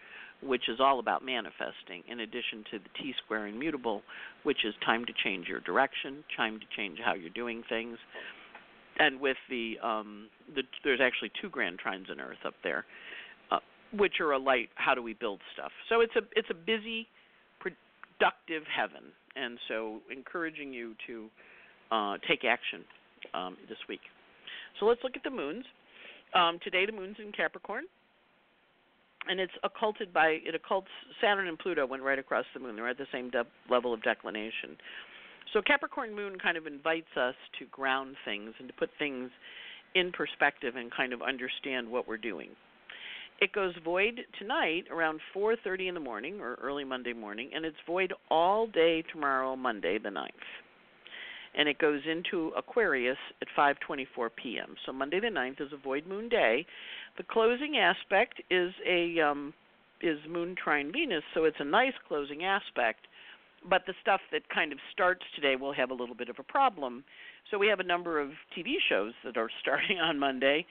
which 0.42 0.70
is 0.70 0.80
all 0.80 1.00
about 1.00 1.24
manifesting, 1.24 2.04
in 2.10 2.20
addition 2.20 2.64
to 2.72 2.80
the 2.80 2.90
T 3.00 3.14
square 3.24 3.48
immutable, 3.48 4.04
which 4.44 4.66
is 4.66 4.74
time 4.86 5.06
to 5.06 5.14
change 5.24 5.48
your 5.48 5.60
direction, 5.62 6.24
time 6.36 6.60
to 6.60 6.66
change 6.76 7.00
how 7.04 7.14
you're 7.14 7.30
doing 7.30 7.64
things. 7.68 7.98
And 8.98 9.20
with 9.20 9.38
the, 9.50 9.75
um, 9.84 10.30
the 10.56 10.64
there's 10.84 11.02
actually 11.02 11.32
two 11.42 11.50
grand 11.50 11.80
trines 11.86 12.12
in 12.12 12.20
Earth 12.20 12.38
up 12.46 12.54
there, 12.64 12.86
uh, 13.52 13.60
which 13.94 14.20
are 14.22 14.32
a 14.32 14.40
light. 14.40 14.70
How 14.75 14.96
do 14.96 15.02
we 15.02 15.14
build 15.14 15.42
stuff? 15.54 15.72
So 15.90 16.02
it's 16.02 16.16
a 16.16 16.22
it's 16.34 16.48
a 16.50 16.54
busy, 16.54 17.08
productive 17.60 18.64
heaven, 18.74 19.12
and 19.36 19.58
so 19.68 20.00
encouraging 20.10 20.72
you 20.72 20.96
to 21.08 21.28
uh, 21.92 22.18
take 22.28 22.46
action 22.46 22.86
um, 23.34 23.58
this 23.68 23.78
week. 23.90 24.02
So 24.80 24.86
let's 24.86 25.02
look 25.04 25.18
at 25.18 25.24
the 25.24 25.30
moons. 25.30 25.66
Um, 26.34 26.60
today 26.64 26.86
the 26.86 26.94
moon's 26.94 27.18
in 27.20 27.32
Capricorn 27.32 27.84
and 29.28 29.40
it's 29.40 29.54
occulted 29.64 30.14
by 30.14 30.38
it 30.44 30.56
occults 30.56 30.92
Saturn 31.22 31.48
and 31.48 31.58
Pluto 31.58 31.86
went 31.86 32.04
right 32.04 32.20
across 32.20 32.46
the 32.54 32.60
moon. 32.60 32.75
They're 32.75 32.88
at 32.88 32.98
the 32.98 33.08
same 33.12 33.30
de- 33.30 33.46
level 33.70 33.94
of 33.94 34.04
declination. 34.04 34.78
So 35.56 35.62
Capricorn 35.62 36.14
moon 36.14 36.38
kind 36.38 36.58
of 36.58 36.68
invites 36.68 37.16
us 37.16 37.34
to 37.60 37.66
ground 37.68 38.18
things 38.26 38.54
and 38.60 38.68
to 38.68 38.74
put 38.74 38.90
things 39.00 39.32
in 39.96 40.12
perspective 40.12 40.76
and 40.76 40.92
kind 40.92 41.14
of 41.14 41.22
understand 41.22 41.90
what 41.90 42.10
we're 42.10 42.18
doing. 42.18 42.50
It 43.40 43.54
goes 43.54 43.74
void 43.82 44.20
tonight 44.38 44.84
around 44.92 45.22
4:30 45.34 45.88
in 45.88 45.94
the 45.94 46.02
morning 46.02 46.42
or 46.42 46.56
early 46.56 46.84
Monday 46.84 47.14
morning 47.14 47.52
and 47.56 47.64
it's 47.64 47.80
void 47.88 48.12
all 48.30 48.68
day 48.68 49.02
tomorrow 49.14 49.56
Monday 49.56 49.98
the 49.98 50.10
9th. 50.10 50.32
And 51.58 51.70
it 51.70 51.78
goes 51.78 52.02
into 52.06 52.52
Aquarius 52.58 53.18
at 53.42 53.48
5:24 53.58 54.32
p.m. 54.36 54.76
So 54.86 54.92
Monday 54.92 55.22
the 55.22 55.28
9th 55.28 55.62
is 55.62 55.72
a 55.72 55.78
void 55.78 56.06
moon 56.06 56.28
day, 56.28 56.66
the 57.16 57.24
closing 57.24 57.78
aspect 57.78 58.42
is 58.50 58.74
a 58.86 59.22
um, 59.22 59.54
is 60.02 60.20
Moon 60.28 60.54
trine 60.62 60.92
Venus, 60.92 61.24
so 61.34 61.46
it's 61.46 61.62
a 61.62 61.66
nice 61.66 61.94
closing 62.10 62.44
aspect. 62.44 63.08
But 63.67 63.84
the 63.88 63.93
stuff 64.01 64.22
that 64.31 64.48
kind 64.50 64.72
of 64.72 64.79
starts 64.91 65.22
today 65.36 65.55
will 65.55 65.74
have 65.74 65.89
a 65.89 65.93
little 65.93 66.15
bit 66.15 66.29
of 66.29 66.38
a 66.39 66.43
problem. 66.43 67.03
So 67.50 67.57
we 67.57 67.67
have 67.67 67.79
a 67.79 67.84
number 67.84 68.19
of 68.19 68.29
TV 68.57 68.75
shows 68.89 69.13
that 69.24 69.38
are 69.38 69.50
starting 69.62 70.00
on 70.00 70.19
Monday. 70.19 70.65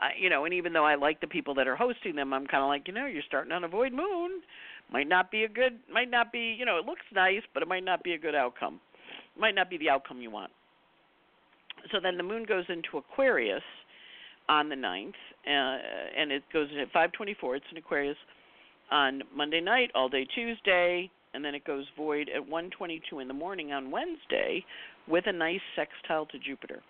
Uh, 0.00 0.08
you 0.20 0.28
know, 0.28 0.44
and 0.44 0.52
even 0.52 0.74
though 0.74 0.84
I 0.84 0.94
like 0.94 1.20
the 1.20 1.26
people 1.26 1.54
that 1.54 1.66
are 1.66 1.76
hosting 1.76 2.16
them, 2.16 2.34
I'm 2.34 2.46
kind 2.46 2.62
of 2.62 2.68
like, 2.68 2.86
you 2.86 2.92
know, 2.92 3.06
you're 3.06 3.22
starting 3.26 3.52
on 3.52 3.64
a 3.64 3.68
void 3.68 3.92
moon. 3.92 4.42
Might 4.92 5.08
not 5.08 5.30
be 5.30 5.44
a 5.44 5.48
good, 5.48 5.78
might 5.90 6.10
not 6.10 6.32
be, 6.32 6.54
you 6.58 6.66
know, 6.66 6.78
it 6.78 6.84
looks 6.84 7.02
nice, 7.14 7.40
but 7.54 7.62
it 7.62 7.68
might 7.68 7.84
not 7.84 8.04
be 8.04 8.12
a 8.12 8.18
good 8.18 8.34
outcome. 8.34 8.78
Might 9.38 9.54
not 9.54 9.70
be 9.70 9.78
the 9.78 9.88
outcome 9.88 10.20
you 10.20 10.30
want. 10.30 10.52
So 11.90 11.98
then 12.02 12.18
the 12.18 12.22
moon 12.22 12.44
goes 12.46 12.64
into 12.68 12.98
Aquarius, 12.98 13.62
on 14.48 14.68
the 14.68 14.76
9th, 14.76 15.08
uh, 15.46 15.78
and 16.16 16.30
it 16.30 16.42
goes 16.52 16.68
at 16.80 16.90
5:24. 16.92 17.56
It's 17.56 17.66
in 17.70 17.78
Aquarius 17.78 18.18
on 18.90 19.22
Monday 19.34 19.60
night, 19.60 19.90
all 19.94 20.08
day 20.08 20.24
Tuesday, 20.24 21.10
and 21.36 21.44
then 21.44 21.54
it 21.54 21.64
goes 21.64 21.84
void 21.96 22.30
at 22.34 22.42
1:22 22.48 23.20
in 23.20 23.28
the 23.28 23.34
morning 23.34 23.72
on 23.72 23.90
Wednesday, 23.90 24.64
with 25.06 25.26
a 25.26 25.32
nice 25.32 25.60
sextile 25.76 26.24
to 26.26 26.38
Jupiter. 26.38 26.82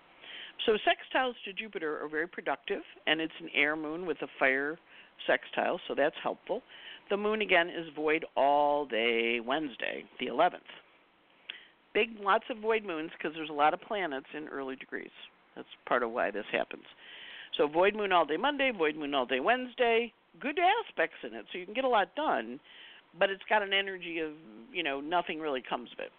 So 0.65 0.79
sextiles 0.79 1.35
to 1.45 1.53
Jupiter 1.53 2.03
are 2.03 2.09
very 2.09 2.29
productive, 2.29 2.83
and 3.07 3.21
it's 3.21 3.39
an 3.41 3.51
air 3.55 3.75
moon 3.77 4.07
with 4.07 4.23
a 4.23 4.29
fire 4.39 4.79
sextile, 5.27 5.81
so 5.89 5.95
that's 5.95 6.17
helpful. 6.23 6.63
The 7.11 7.17
moon 7.17 7.43
again 7.43 7.69
is 7.69 7.89
void 7.95 8.25
all 8.37 8.87
day 8.87 9.41
Wednesday, 9.41 10.05
the 10.21 10.27
11th. 10.29 10.71
Big 11.93 12.19
lots 12.21 12.45
of 12.49 12.59
void 12.59 12.85
moons 12.85 13.11
because 13.13 13.35
there's 13.35 13.51
a 13.51 13.53
lot 13.53 13.75
of 13.75 13.81
planets 13.81 14.27
in 14.33 14.49
early 14.49 14.77
degrees. 14.77 15.11
That's 15.57 15.69
part 15.87 16.03
of 16.03 16.11
why 16.13 16.31
this 16.31 16.47
happens. 16.53 16.85
So 17.57 17.67
void 17.67 17.95
moon 17.95 18.13
all 18.13 18.27
day 18.27 18.37
Monday, 18.37 18.71
void 18.71 18.97
moon 18.97 19.15
all 19.15 19.27
day 19.27 19.41
Wednesday. 19.41 20.13
Good 20.39 20.59
aspects 20.59 21.17
in 21.25 21.35
it, 21.35 21.47
so 21.51 21.59
you 21.59 21.65
can 21.65 21.75
get 21.75 21.85
a 21.85 21.89
lot 21.89 22.15
done, 22.15 22.61
but 23.19 23.31
it's 23.31 23.43
got 23.49 23.63
an 23.63 23.73
energy 23.73 24.19
of 24.19 24.33
you 24.73 24.83
know 24.83 25.01
nothing 25.01 25.41
really 25.41 25.63
comes 25.69 25.91
of 25.93 25.99
it. 25.99 26.13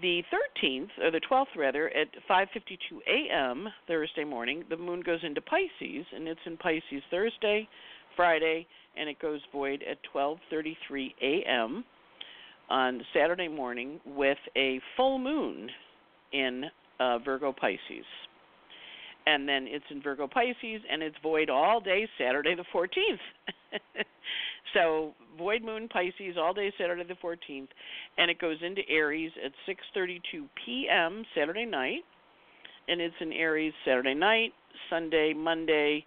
The 0.00 0.22
13th, 0.32 0.88
or 1.02 1.10
the 1.10 1.20
12th 1.30 1.56
rather, 1.56 1.88
at 1.88 2.08
5:52 2.28 3.00
a.m. 3.06 3.68
Thursday 3.86 4.24
morning, 4.24 4.64
the 4.70 4.76
moon 4.76 5.00
goes 5.00 5.20
into 5.22 5.40
Pisces, 5.40 6.06
and 6.14 6.26
it's 6.26 6.40
in 6.46 6.56
Pisces 6.56 7.02
Thursday, 7.10 7.68
Friday, 8.16 8.66
and 8.96 9.08
it 9.08 9.20
goes 9.20 9.40
void 9.52 9.82
at 9.88 9.98
12:33 10.14 11.14
a.m. 11.22 11.84
on 12.68 13.02
Saturday 13.12 13.48
morning 13.48 14.00
with 14.06 14.38
a 14.56 14.80
full 14.96 15.18
moon 15.18 15.68
in 16.32 16.64
uh, 17.00 17.18
Virgo 17.18 17.52
Pisces 17.52 18.04
and 19.26 19.48
then 19.48 19.66
it's 19.68 19.84
in 19.90 20.02
Virgo 20.02 20.26
Pisces, 20.26 20.80
and 20.90 21.02
it's 21.02 21.16
void 21.22 21.50
all 21.50 21.80
day 21.80 22.08
Saturday 22.18 22.54
the 22.54 22.64
14th. 22.74 22.88
so 24.74 25.14
void 25.38 25.62
moon 25.62 25.88
Pisces 25.88 26.36
all 26.38 26.52
day 26.52 26.72
Saturday 26.78 27.04
the 27.04 27.14
14th, 27.14 27.68
and 28.18 28.30
it 28.30 28.38
goes 28.38 28.58
into 28.62 28.82
Aries 28.88 29.32
at 29.44 29.52
6:32 29.68 30.48
p.m. 30.64 31.24
Saturday 31.34 31.66
night, 31.66 32.02
and 32.88 33.00
it's 33.00 33.14
in 33.20 33.32
Aries 33.32 33.72
Saturday 33.84 34.14
night, 34.14 34.52
Sunday, 34.88 35.32
Monday, 35.34 36.04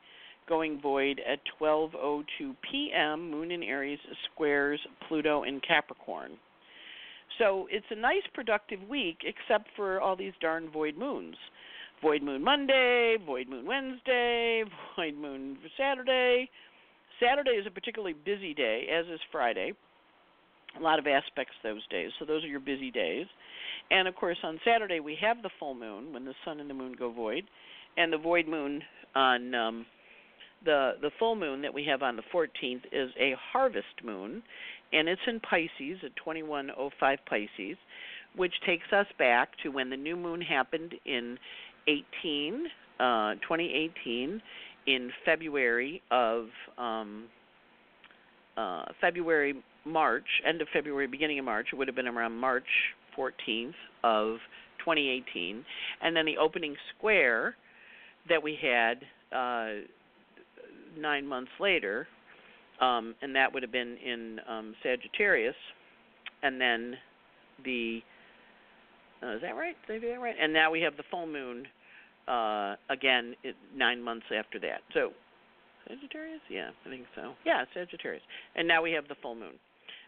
going 0.47 0.79
void 0.81 1.21
at 1.27 1.39
12:02 1.59 2.55
p.m. 2.69 3.31
Moon 3.31 3.51
in 3.51 3.63
Aries 3.63 3.99
squares 4.31 4.79
Pluto 5.07 5.43
in 5.43 5.59
Capricorn. 5.61 6.31
So 7.39 7.67
it's 7.71 7.85
a 7.89 7.95
nice 7.95 8.23
productive 8.33 8.79
week, 8.87 9.17
except 9.23 9.67
for 9.75 9.99
all 9.99 10.15
these 10.15 10.33
darn 10.39 10.69
void 10.69 10.97
moons 10.97 11.35
void 12.03 12.21
moon 12.21 12.43
Monday, 12.43 13.15
void 13.25 13.47
moon 13.47 13.65
Wednesday, 13.65 14.63
void 14.95 15.15
moon 15.15 15.57
Saturday. 15.77 16.49
Saturday 17.19 17.51
is 17.51 17.65
a 17.65 17.71
particularly 17.71 18.13
busy 18.13 18.53
day, 18.53 18.87
as 18.91 19.05
is 19.07 19.19
Friday. 19.31 19.73
A 20.79 20.81
lot 20.81 20.97
of 20.97 21.05
aspects 21.05 21.53
those 21.61 21.85
days, 21.87 22.11
so 22.17 22.25
those 22.25 22.43
are 22.43 22.47
your 22.47 22.59
busy 22.59 22.89
days. 22.89 23.27
And 23.91 24.07
of 24.07 24.15
course, 24.15 24.37
on 24.43 24.59
Saturday 24.65 24.99
we 24.99 25.17
have 25.21 25.41
the 25.43 25.51
full 25.59 25.75
moon 25.75 26.13
when 26.13 26.25
the 26.25 26.33
sun 26.43 26.59
and 26.59 26.69
the 26.69 26.73
moon 26.73 26.95
go 26.97 27.11
void, 27.11 27.43
and 27.97 28.11
the 28.11 28.17
void 28.17 28.47
moon 28.47 28.81
on 29.15 29.53
um, 29.53 29.85
the 30.65 30.93
the 31.01 31.11
full 31.19 31.35
moon 31.35 31.61
that 31.61 31.73
we 31.73 31.85
have 31.85 32.01
on 32.01 32.15
the 32.15 32.23
14th 32.33 32.81
is 32.91 33.11
a 33.19 33.35
harvest 33.51 34.03
moon, 34.03 34.41
and 34.91 35.07
it's 35.07 35.21
in 35.27 35.39
Pisces 35.41 35.99
at 36.03 36.15
2105 36.15 37.19
Pisces, 37.29 37.77
which 38.35 38.53
takes 38.65 38.91
us 38.91 39.07
back 39.19 39.49
to 39.63 39.69
when 39.69 39.89
the 39.89 39.97
new 39.97 40.15
moon 40.15 40.41
happened 40.41 40.93
in 41.05 41.37
18, 41.87 42.65
uh, 42.99 43.33
2018, 43.35 44.41
in 44.87 45.11
February 45.25 46.01
of 46.11 46.47
um, 46.77 47.25
uh, 48.57 48.85
February, 49.01 49.55
March, 49.85 50.25
end 50.47 50.61
of 50.61 50.67
February, 50.73 51.07
beginning 51.07 51.39
of 51.39 51.45
March. 51.45 51.67
It 51.71 51.75
would 51.75 51.87
have 51.87 51.95
been 51.95 52.07
around 52.07 52.33
March 52.33 52.67
14th 53.17 53.73
of 54.03 54.37
2018, 54.79 55.63
and 56.01 56.15
then 56.15 56.25
the 56.25 56.37
opening 56.37 56.75
square 56.95 57.55
that 58.29 58.41
we 58.41 58.57
had 58.61 58.95
uh, 59.35 59.81
nine 60.97 61.25
months 61.25 61.51
later, 61.59 62.07
um, 62.81 63.15
and 63.21 63.35
that 63.35 63.53
would 63.53 63.63
have 63.63 63.71
been 63.71 63.97
in 64.05 64.39
um, 64.47 64.75
Sagittarius, 64.83 65.55
and 66.41 66.59
then 66.59 66.95
the 67.63 67.99
uh, 69.21 69.35
is 69.35 69.41
that 69.41 69.55
right? 69.55 69.75
Did 69.87 69.97
I 69.97 69.99
do 69.99 70.09
that 70.09 70.19
right? 70.19 70.35
And 70.41 70.51
now 70.51 70.69
we 70.69 70.81
have 70.81 70.97
the 70.97 71.03
full 71.09 71.25
moon 71.25 71.65
uh, 72.27 72.75
again 72.89 73.35
it, 73.43 73.55
nine 73.75 74.01
months 74.01 74.25
after 74.37 74.59
that. 74.59 74.81
So 74.93 75.11
Sagittarius, 75.87 76.41
yeah, 76.49 76.69
I 76.85 76.89
think 76.89 77.05
so. 77.15 77.33
Yeah, 77.45 77.65
Sagittarius, 77.73 78.23
and 78.55 78.67
now 78.67 78.81
we 78.81 78.91
have 78.93 79.07
the 79.07 79.15
full 79.21 79.35
moon, 79.35 79.55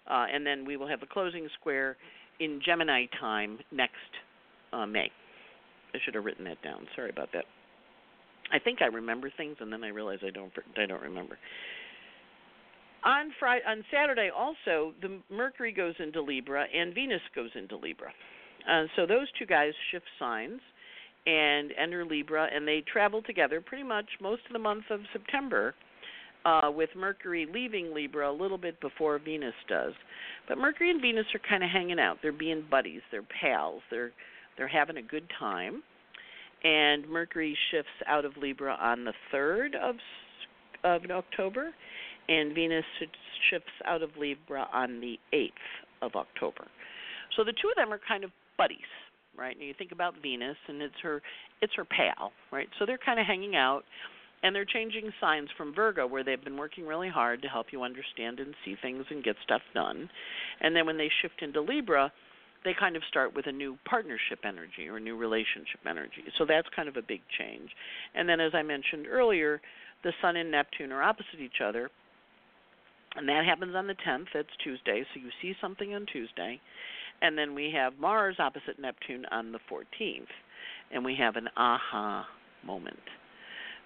uh, 0.09 0.25
and 0.33 0.45
then 0.45 0.65
we 0.65 0.77
will 0.77 0.87
have 0.87 0.99
the 0.99 1.05
closing 1.05 1.47
square 1.59 1.97
in 2.39 2.61
Gemini 2.65 3.05
time 3.19 3.59
next 3.71 3.95
uh, 4.73 4.85
May. 4.85 5.11
I 5.93 5.97
should 6.03 6.15
have 6.15 6.25
written 6.25 6.45
that 6.45 6.61
down. 6.61 6.87
Sorry 6.95 7.09
about 7.09 7.29
that. 7.33 7.45
I 8.51 8.59
think 8.59 8.81
I 8.81 8.85
remember 8.85 9.31
things, 9.35 9.57
and 9.59 9.71
then 9.71 9.83
I 9.83 9.89
realize 9.89 10.19
I 10.25 10.29
don't. 10.29 10.51
I 10.77 10.85
don't 10.85 11.01
remember. 11.01 11.37
On 13.03 13.31
Friday, 13.39 13.63
on 13.67 13.83
Saturday, 13.91 14.29
also 14.35 14.93
the 15.01 15.19
Mercury 15.29 15.71
goes 15.71 15.93
into 15.99 16.21
Libra 16.21 16.65
and 16.73 16.93
Venus 16.93 17.21
goes 17.35 17.51
into 17.55 17.77
Libra. 17.77 18.11
Uh, 18.69 18.85
so 18.95 19.05
those 19.05 19.27
two 19.37 19.45
guys 19.45 19.73
shift 19.91 20.05
signs 20.17 20.59
and 21.25 21.71
enter 21.81 22.05
Libra, 22.05 22.47
and 22.53 22.67
they 22.67 22.83
travel 22.91 23.21
together 23.21 23.61
pretty 23.61 23.83
much 23.83 24.05
most 24.21 24.41
of 24.47 24.53
the 24.53 24.59
month 24.59 24.85
of 24.89 25.01
September. 25.13 25.73
Uh, 26.45 26.69
with 26.69 26.91
Mercury 26.95 27.47
leaving 27.51 27.91
Libra 27.91 28.29
a 28.29 28.31
little 28.31 28.59
bit 28.59 28.79
before 28.79 29.17
Venus 29.17 29.55
does, 29.67 29.93
but 30.47 30.59
Mercury 30.59 30.91
and 30.91 31.01
Venus 31.01 31.25
are 31.33 31.41
kind 31.49 31.63
of 31.63 31.71
hanging 31.71 31.97
out. 31.97 32.17
They're 32.21 32.31
being 32.31 32.63
buddies. 32.69 33.01
They're 33.09 33.25
pals. 33.41 33.81
They're 33.89 34.11
they're 34.55 34.67
having 34.67 34.97
a 34.97 35.01
good 35.01 35.27
time 35.39 35.81
and 36.65 37.07
Mercury 37.07 37.55
shifts 37.71 37.91
out 38.07 38.25
of 38.25 38.35
Libra 38.37 38.77
on 38.81 39.05
the 39.05 39.13
3rd 39.33 39.75
of 39.75 39.95
of 40.83 41.01
October 41.09 41.71
and 42.27 42.53
Venus 42.53 42.85
shifts 43.49 43.71
out 43.85 44.01
of 44.01 44.09
Libra 44.19 44.67
on 44.73 44.99
the 44.99 45.17
8th 45.33 45.49
of 46.01 46.15
October. 46.15 46.65
So 47.35 47.43
the 47.43 47.53
two 47.53 47.69
of 47.69 47.75
them 47.75 47.91
are 47.93 47.99
kind 48.07 48.23
of 48.23 48.31
buddies, 48.57 48.77
right? 49.37 49.55
And 49.55 49.65
you 49.65 49.73
think 49.77 49.91
about 49.91 50.15
Venus 50.21 50.57
and 50.67 50.81
it's 50.81 50.95
her 51.03 51.21
it's 51.61 51.73
her 51.75 51.85
pal, 51.85 52.31
right? 52.51 52.67
So 52.79 52.85
they're 52.85 52.99
kind 53.03 53.19
of 53.19 53.25
hanging 53.25 53.55
out 53.55 53.83
and 54.43 54.55
they're 54.55 54.65
changing 54.65 55.11
signs 55.19 55.49
from 55.57 55.73
Virgo 55.73 56.05
where 56.05 56.23
they've 56.23 56.43
been 56.43 56.57
working 56.57 56.85
really 56.85 57.09
hard 57.09 57.41
to 57.41 57.47
help 57.47 57.67
you 57.71 57.83
understand 57.83 58.39
and 58.39 58.53
see 58.63 58.75
things 58.81 59.05
and 59.09 59.23
get 59.23 59.35
stuff 59.43 59.61
done. 59.73 60.09
And 60.61 60.75
then 60.75 60.85
when 60.85 60.97
they 60.97 61.09
shift 61.21 61.41
into 61.41 61.61
Libra, 61.61 62.11
they 62.63 62.73
kind 62.77 62.95
of 62.95 63.03
start 63.09 63.35
with 63.35 63.47
a 63.47 63.51
new 63.51 63.77
partnership 63.85 64.39
energy 64.43 64.89
or 64.89 64.97
a 64.97 64.99
new 64.99 65.15
relationship 65.15 65.79
energy. 65.87 66.23
So 66.37 66.45
that's 66.45 66.67
kind 66.75 66.89
of 66.89 66.97
a 66.97 67.01
big 67.01 67.21
change. 67.39 67.69
And 68.15 68.27
then, 68.27 68.39
as 68.39 68.51
I 68.53 68.63
mentioned 68.63 69.07
earlier, 69.07 69.61
the 70.03 70.11
Sun 70.21 70.35
and 70.35 70.51
Neptune 70.51 70.91
are 70.91 71.01
opposite 71.01 71.39
each 71.39 71.61
other. 71.63 71.89
And 73.15 73.29
that 73.29 73.45
happens 73.45 73.75
on 73.75 73.87
the 73.87 73.95
10th. 74.05 74.25
That's 74.33 74.49
Tuesday. 74.63 75.05
So 75.13 75.21
you 75.21 75.29
see 75.41 75.55
something 75.61 75.93
on 75.93 76.05
Tuesday. 76.11 76.59
And 77.21 77.37
then 77.37 77.55
we 77.55 77.71
have 77.75 77.97
Mars 77.99 78.35
opposite 78.39 78.79
Neptune 78.79 79.25
on 79.31 79.51
the 79.51 79.59
14th. 79.71 80.27
And 80.91 81.03
we 81.03 81.15
have 81.15 81.35
an 81.35 81.49
aha 81.57 82.25
moment. 82.65 82.99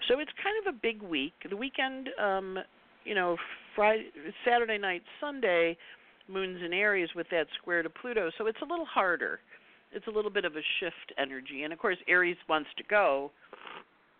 So 0.07 0.19
it's 0.19 0.31
kind 0.43 0.55
of 0.65 0.73
a 0.73 0.77
big 0.77 1.01
week. 1.01 1.33
The 1.49 1.57
weekend, 1.57 2.09
um, 2.21 2.57
you 3.05 3.15
know, 3.15 3.37
Friday, 3.75 4.09
Saturday 4.45 4.77
night, 4.77 5.03
Sunday, 5.21 5.77
moon's 6.29 6.61
in 6.63 6.73
Aries 6.73 7.09
with 7.15 7.27
that 7.31 7.47
square 7.59 7.83
to 7.83 7.89
Pluto, 7.89 8.29
so 8.37 8.47
it's 8.47 8.61
a 8.61 8.65
little 8.65 8.85
harder. 8.85 9.39
It's 9.91 10.05
a 10.07 10.11
little 10.11 10.31
bit 10.31 10.45
of 10.45 10.55
a 10.55 10.61
shift 10.79 11.13
energy, 11.17 11.63
and 11.63 11.73
of 11.73 11.79
course 11.79 11.97
Aries 12.07 12.37
wants 12.47 12.69
to 12.77 12.83
go, 12.83 13.31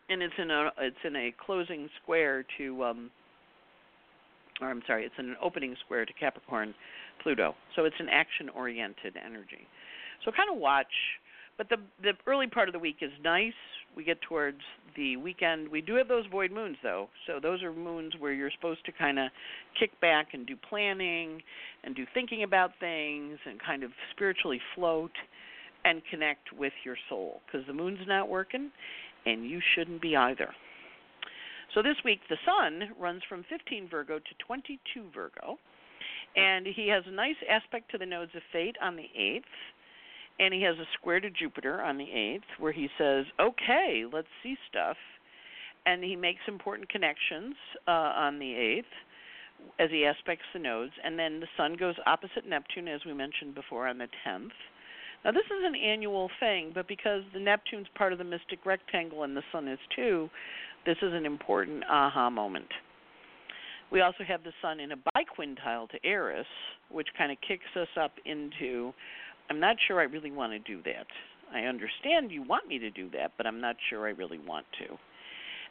and 0.10 0.22
it's 0.22 0.34
in 0.38 0.50
a 0.50 0.72
it's 0.80 0.98
in 1.04 1.16
a 1.16 1.34
closing 1.46 1.88
square 2.02 2.44
to 2.58 2.84
um, 2.84 3.12
or 4.62 4.70
I'm 4.70 4.82
sorry, 4.88 5.06
it's 5.06 5.16
an 5.18 5.36
opening 5.42 5.76
square 5.86 6.06
to 6.06 6.14
Capricorn 6.14 6.74
Pluto. 7.24 7.56
So 7.76 7.86
it's 7.86 7.96
an 8.00 8.10
action 8.10 8.50
oriented 8.50 9.16
energy. 9.18 9.68
So 10.26 10.32
kind 10.32 10.50
of 10.52 10.58
watch 10.58 10.88
but 11.60 11.68
the 11.68 11.76
the 12.02 12.14
early 12.26 12.48
part 12.48 12.70
of 12.70 12.74
the 12.74 12.80
week 12.80 13.00
is 13.02 13.12
nice. 13.22 13.54
We 13.96 14.06
get 14.06 14.22
towards 14.22 14.62
the 14.96 15.18
weekend. 15.18 15.68
We 15.68 15.82
do 15.82 15.96
have 15.96 16.08
those 16.08 16.26
void 16.32 16.52
moons 16.52 16.78
though. 16.82 17.10
So 17.28 17.40
those 17.42 17.62
are 17.62 17.74
moons 17.74 18.14
where 18.18 18.32
you're 18.32 18.50
supposed 18.56 18.86
to 18.86 18.94
kind 18.94 19.20
of 19.20 19.30
kick 19.78 19.92
back 20.00 20.28
and 20.34 20.48
do 20.48 20.56
planning 20.70 21.42
and 21.84 21.94
do 21.96 22.06
thinking 22.14 22.44
about 22.44 22.72
things 22.80 23.38
and 23.46 23.60
kind 23.62 23.84
of 23.84 23.92
spiritually 24.12 24.62
float 24.74 25.12
and 25.84 26.02
connect 26.10 26.54
with 26.58 26.74
your 26.86 26.96
soul 27.10 27.42
because 27.46 27.68
the 27.68 27.74
moon's 27.74 28.08
not 28.08 28.30
working 28.30 28.72
and 29.26 29.46
you 29.46 29.60
shouldn't 29.76 30.02
be 30.02 30.16
either. 30.16 30.50
So 31.74 31.82
this 31.82 31.98
week 32.04 32.20
the 32.30 32.38
sun 32.46 32.90
runs 33.00 33.22
from 33.30 33.46
15 33.50 33.90
Virgo 33.90 34.20
to 34.20 34.46
22 34.46 34.80
Virgo 35.14 35.58
and 36.36 36.66
he 36.66 36.88
has 36.90 37.04
a 37.08 37.12
nice 37.12 37.36
aspect 37.50 37.92
to 37.92 37.98
the 37.98 38.06
nodes 38.06 38.32
of 38.36 38.42
fate 38.52 38.76
on 38.82 38.96
the 38.96 39.10
8th 39.18 39.44
and 40.40 40.54
he 40.54 40.62
has 40.64 40.76
a 40.78 40.88
square 40.98 41.20
to 41.20 41.30
Jupiter 41.30 41.82
on 41.82 41.98
the 41.98 42.06
8th 42.06 42.60
where 42.60 42.72
he 42.72 42.88
says, 42.98 43.26
okay, 43.40 44.04
let's 44.12 44.28
see 44.42 44.56
stuff. 44.70 44.98
And 45.86 46.04
he 46.04 46.16
makes 46.16 46.40
important 46.48 46.90
connections 46.90 47.56
uh, 47.88 47.92
on 47.92 48.40
the 48.40 48.46
8th 48.46 48.84
as 49.80 49.90
he 49.92 50.06
aspects 50.06 50.46
the 50.54 50.60
nodes. 50.60 50.94
And 51.04 51.20
then 51.20 51.40
the 51.40 51.48
Sun 51.58 51.76
goes 51.78 51.96
opposite 52.06 52.48
Neptune, 52.48 52.88
as 52.88 53.02
we 53.06 53.14
mentioned 53.14 53.56
before, 53.56 53.88
on 53.88 53.98
the 53.98 54.08
10th. 54.26 54.52
Now, 55.26 55.32
this 55.32 55.46
is 55.46 55.64
an 55.66 55.76
annual 55.76 56.30
thing, 56.40 56.72
but 56.74 56.88
because 56.88 57.24
the 57.34 57.40
Neptune's 57.42 57.88
part 57.96 58.14
of 58.14 58.20
the 58.20 58.24
mystic 58.24 58.66
rectangle 58.66 59.24
and 59.24 59.36
the 59.36 59.44
Sun 59.52 59.68
is 59.68 59.80
too, 59.94 60.30
this 60.86 60.98
is 61.02 61.14
an 61.14 61.26
important 61.26 61.84
aha 61.90 62.30
moment. 62.30 62.68
We 63.92 64.02
also 64.02 64.24
have 64.28 64.44
the 64.44 64.54
Sun 64.62 64.80
in 64.80 64.92
a 64.92 64.98
biquintile 64.98 65.90
to 65.90 65.98
Eris, 66.04 66.46
which 66.90 67.08
kind 67.18 67.32
of 67.32 67.38
kicks 67.46 67.66
us 67.76 67.88
up 68.00 68.12
into 68.26 68.94
I'm 69.50 69.60
not 69.60 69.78
sure 69.88 70.00
I 70.00 70.04
really 70.04 70.32
want 70.32 70.54
to 70.54 70.60
do 70.60 70.82
that. 70.84 71.08
I 71.52 71.62
understand 71.62 72.32
you 72.32 72.44
want 72.44 72.68
me 72.68 72.78
to 72.78 72.92
do 72.92 73.10
that, 73.12 73.32
but 73.36 73.48
I'm 73.48 73.60
not 73.60 73.76
sure 73.90 74.08
I 74.08 74.12
really 74.12 74.38
want 74.38 74.68
to. 74.80 74.96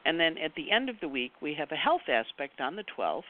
And 0.05 0.18
then 0.18 0.37
at 0.38 0.53
the 0.57 0.71
end 0.73 0.88
of 0.88 0.97
the 1.01 1.09
week, 1.09 1.33
we 1.40 1.55
have 1.55 1.71
a 1.71 1.77
health 1.77 2.09
aspect 2.09 2.61
on 2.61 2.75
the 2.75 2.85
12th 2.99 3.23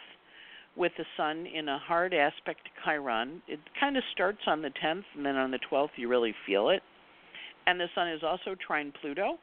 with 0.75 0.93
the 0.97 1.05
sun 1.17 1.47
in 1.47 1.69
a 1.69 1.79
hard 1.79 2.15
aspect 2.15 2.61
to 2.65 2.71
Chiron. 2.83 3.43
It 3.47 3.61
kind 3.79 3.99
of 3.99 4.03
starts 4.13 4.41
on 4.47 4.63
the 4.63 4.71
10th, 4.83 5.05
and 5.15 5.27
then 5.27 5.37
on 5.37 5.51
the 5.51 5.59
12th, 5.71 5.91
you 5.97 6.09
really 6.09 6.35
feel 6.47 6.71
it. 6.71 6.83
And 7.67 7.79
the 7.79 7.89
sun 7.95 8.09
is 8.09 8.23
also 8.23 8.55
trine 8.55 8.93
Pluto 9.01 9.39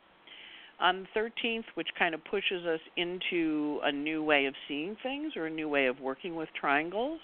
on 0.79 1.07
the 1.13 1.19
13th, 1.19 1.65
which 1.75 1.87
kind 1.97 2.13
of 2.13 2.23
pushes 2.25 2.65
us 2.65 2.79
into 2.97 3.79
a 3.83 3.91
new 3.91 4.23
way 4.23 4.45
of 4.45 4.53
seeing 4.67 4.95
things 5.01 5.33
or 5.35 5.45
a 5.45 5.49
new 5.49 5.69
way 5.69 5.87
of 5.87 5.99
working 5.99 6.35
with 6.35 6.49
triangles, 6.59 7.19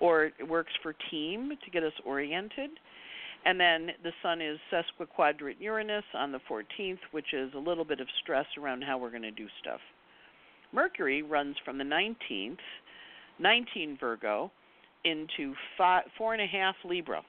or 0.00 0.26
it 0.26 0.48
works 0.48 0.72
for 0.82 0.94
team 1.10 1.52
to 1.64 1.70
get 1.70 1.82
us 1.82 1.92
oriented. 2.04 2.70
And 3.44 3.58
then 3.58 3.90
the 4.02 4.12
sun 4.22 4.40
is 4.40 4.58
sesquiquadrate 4.72 5.60
Uranus 5.60 6.04
on 6.14 6.32
the 6.32 6.40
14th, 6.50 6.98
which 7.12 7.32
is 7.32 7.52
a 7.54 7.58
little 7.58 7.84
bit 7.84 8.00
of 8.00 8.08
stress 8.22 8.46
around 8.60 8.82
how 8.82 8.98
we're 8.98 9.10
going 9.10 9.22
to 9.22 9.30
do 9.30 9.46
stuff. 9.60 9.80
Mercury 10.72 11.22
runs 11.22 11.56
from 11.64 11.78
the 11.78 11.84
19th, 11.84 12.58
19 13.38 13.96
Virgo, 13.98 14.50
into 15.04 15.54
five, 15.78 16.04
four 16.18 16.34
and 16.34 16.42
a 16.42 16.46
half 16.46 16.74
Libra. 16.84 17.22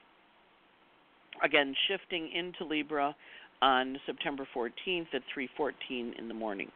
Again, 1.42 1.74
shifting 1.88 2.30
into 2.32 2.64
Libra 2.64 3.14
on 3.62 3.98
September 4.06 4.46
14th 4.54 5.14
at 5.14 5.22
3:14 5.34 6.14
in 6.18 6.28
the 6.28 6.34
morning. 6.34 6.70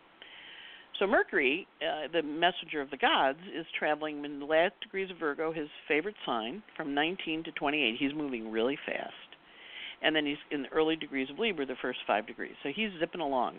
So 0.98 1.06
Mercury, 1.06 1.66
uh, 1.82 2.06
the 2.12 2.22
messenger 2.22 2.80
of 2.80 2.90
the 2.90 2.96
gods, 2.96 3.40
is 3.52 3.66
traveling 3.76 4.24
in 4.24 4.38
the 4.38 4.46
last 4.46 4.74
degrees 4.80 5.10
of 5.10 5.16
Virgo, 5.16 5.52
his 5.52 5.68
favorite 5.88 6.14
sign, 6.24 6.62
from 6.76 6.94
19 6.94 7.42
to 7.44 7.52
28. 7.52 7.96
He's 7.98 8.14
moving 8.14 8.50
really 8.50 8.76
fast. 8.86 9.12
And 10.02 10.14
then 10.14 10.24
he's 10.24 10.38
in 10.50 10.62
the 10.62 10.68
early 10.68 10.94
degrees 10.94 11.28
of 11.30 11.38
Libra, 11.38 11.66
the 11.66 11.74
first 11.82 11.98
five 12.06 12.26
degrees. 12.26 12.54
So 12.62 12.68
he's 12.74 12.90
zipping 13.00 13.22
along. 13.22 13.58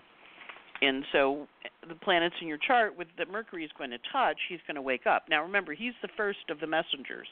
And 0.82 1.04
so 1.12 1.48
the 1.88 1.96
planets 1.96 2.36
in 2.42 2.48
your 2.48 2.58
chart 2.58 2.98
with 2.98 3.08
that 3.18 3.30
Mercury 3.30 3.66
is 3.66 3.72
going 3.78 3.92
to 3.92 4.00
touch, 4.12 4.38
he's 4.50 4.60
going 4.68 4.76
to 4.76 4.82
wake 4.82 5.08
up. 5.08 5.26
Now 5.30 5.42
remember, 5.42 5.74
he's 5.74 5.94
the 6.02 6.10
first 6.16 6.50
of 6.50 6.60
the 6.60 6.68
messengers. 6.68 7.28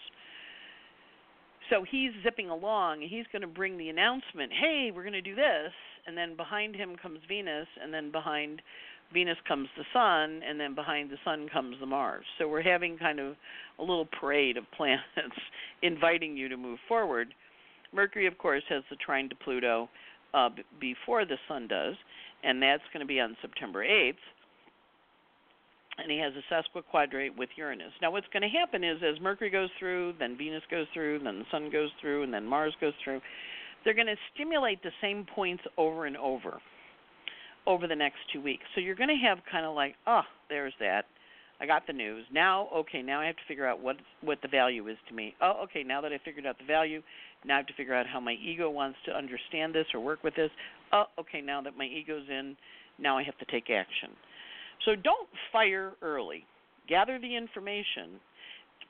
So 1.69 1.83
he's 1.89 2.11
zipping 2.23 2.49
along, 2.49 3.01
and 3.01 3.09
he's 3.09 3.25
going 3.31 3.41
to 3.41 3.47
bring 3.47 3.77
the 3.77 3.89
announcement, 3.89 4.51
"Hey, 4.53 4.91
we're 4.93 5.03
going 5.03 5.13
to 5.13 5.21
do 5.21 5.35
this." 5.35 5.71
And 6.05 6.17
then 6.17 6.35
behind 6.35 6.75
him 6.75 6.95
comes 6.95 7.19
Venus, 7.27 7.67
and 7.81 7.93
then 7.93 8.11
behind 8.11 8.61
Venus 9.13 9.37
comes 9.47 9.69
the 9.77 9.85
Sun, 9.93 10.41
and 10.47 10.59
then 10.59 10.75
behind 10.75 11.09
the 11.09 11.17
Sun 11.23 11.47
comes 11.49 11.77
the 11.79 11.85
Mars. 11.85 12.25
So 12.37 12.47
we're 12.47 12.61
having 12.61 12.97
kind 12.97 13.19
of 13.19 13.35
a 13.79 13.81
little 13.81 14.07
parade 14.19 14.57
of 14.57 14.65
planets 14.77 15.03
inviting 15.81 16.35
you 16.35 16.49
to 16.49 16.57
move 16.57 16.79
forward. 16.87 17.33
Mercury, 17.93 18.27
of 18.27 18.37
course, 18.37 18.63
has 18.69 18.83
the 18.89 18.95
trine 18.97 19.29
to 19.29 19.35
Pluto 19.35 19.89
uh, 20.33 20.49
b- 20.49 20.63
before 20.79 21.25
the 21.25 21.37
Sun 21.47 21.67
does, 21.67 21.95
and 22.43 22.61
that's 22.61 22.83
going 22.91 23.01
to 23.01 23.07
be 23.07 23.19
on 23.19 23.37
September 23.41 23.85
8th. 23.85 24.15
And 25.97 26.11
he 26.11 26.17
has 26.17 26.33
a 26.33 26.53
sesquiquadrate 26.53 27.37
with 27.37 27.49
Uranus. 27.55 27.93
Now, 28.01 28.11
what's 28.11 28.27
going 28.33 28.41
to 28.43 28.49
happen 28.49 28.83
is 28.83 28.97
as 29.03 29.21
Mercury 29.21 29.49
goes 29.49 29.69
through, 29.79 30.13
then 30.19 30.37
Venus 30.37 30.63
goes 30.69 30.87
through, 30.93 31.19
then 31.19 31.39
the 31.39 31.45
Sun 31.51 31.69
goes 31.71 31.89
through, 32.01 32.23
and 32.23 32.33
then 32.33 32.45
Mars 32.45 32.73
goes 32.81 32.93
through, 33.03 33.21
they're 33.83 33.93
going 33.93 34.07
to 34.07 34.15
stimulate 34.33 34.81
the 34.81 34.91
same 35.01 35.25
points 35.35 35.63
over 35.77 36.05
and 36.05 36.17
over 36.17 36.59
over 37.65 37.87
the 37.87 37.95
next 37.95 38.17
two 38.31 38.41
weeks. 38.41 38.63
So 38.75 38.81
you're 38.81 38.95
going 38.95 39.09
to 39.09 39.27
have 39.27 39.37
kind 39.49 39.65
of 39.65 39.75
like, 39.75 39.95
oh, 40.07 40.23
there's 40.49 40.73
that. 40.79 41.05
I 41.61 41.65
got 41.65 41.87
the 41.87 41.93
news. 41.93 42.25
Now, 42.33 42.67
okay, 42.75 43.01
now 43.01 43.21
I 43.21 43.25
have 43.25 43.37
to 43.37 43.41
figure 43.47 43.65
out 43.65 43.79
what 43.79 43.95
what 44.21 44.39
the 44.41 44.49
value 44.49 44.87
is 44.89 44.97
to 45.07 45.15
me. 45.15 45.33
Oh, 45.41 45.61
okay, 45.63 45.83
now 45.83 46.01
that 46.01 46.11
I 46.11 46.19
figured 46.25 46.45
out 46.45 46.57
the 46.57 46.65
value, 46.65 47.01
now 47.45 47.53
I 47.53 47.57
have 47.57 47.67
to 47.67 47.73
figure 47.73 47.93
out 47.93 48.05
how 48.05 48.19
my 48.19 48.33
ego 48.33 48.69
wants 48.69 48.97
to 49.05 49.15
understand 49.15 49.73
this 49.73 49.85
or 49.93 50.01
work 50.01 50.23
with 50.23 50.35
this. 50.35 50.49
Oh, 50.91 51.05
okay, 51.19 51.39
now 51.39 51.61
that 51.61 51.77
my 51.77 51.85
ego's 51.85 52.25
in, 52.27 52.57
now 52.99 53.17
I 53.17 53.23
have 53.23 53.37
to 53.37 53.45
take 53.45 53.69
action. 53.69 54.09
So 54.85 54.95
don't 54.95 55.29
fire 55.51 55.93
early. 56.01 56.45
Gather 56.87 57.19
the 57.19 57.35
information, 57.35 58.19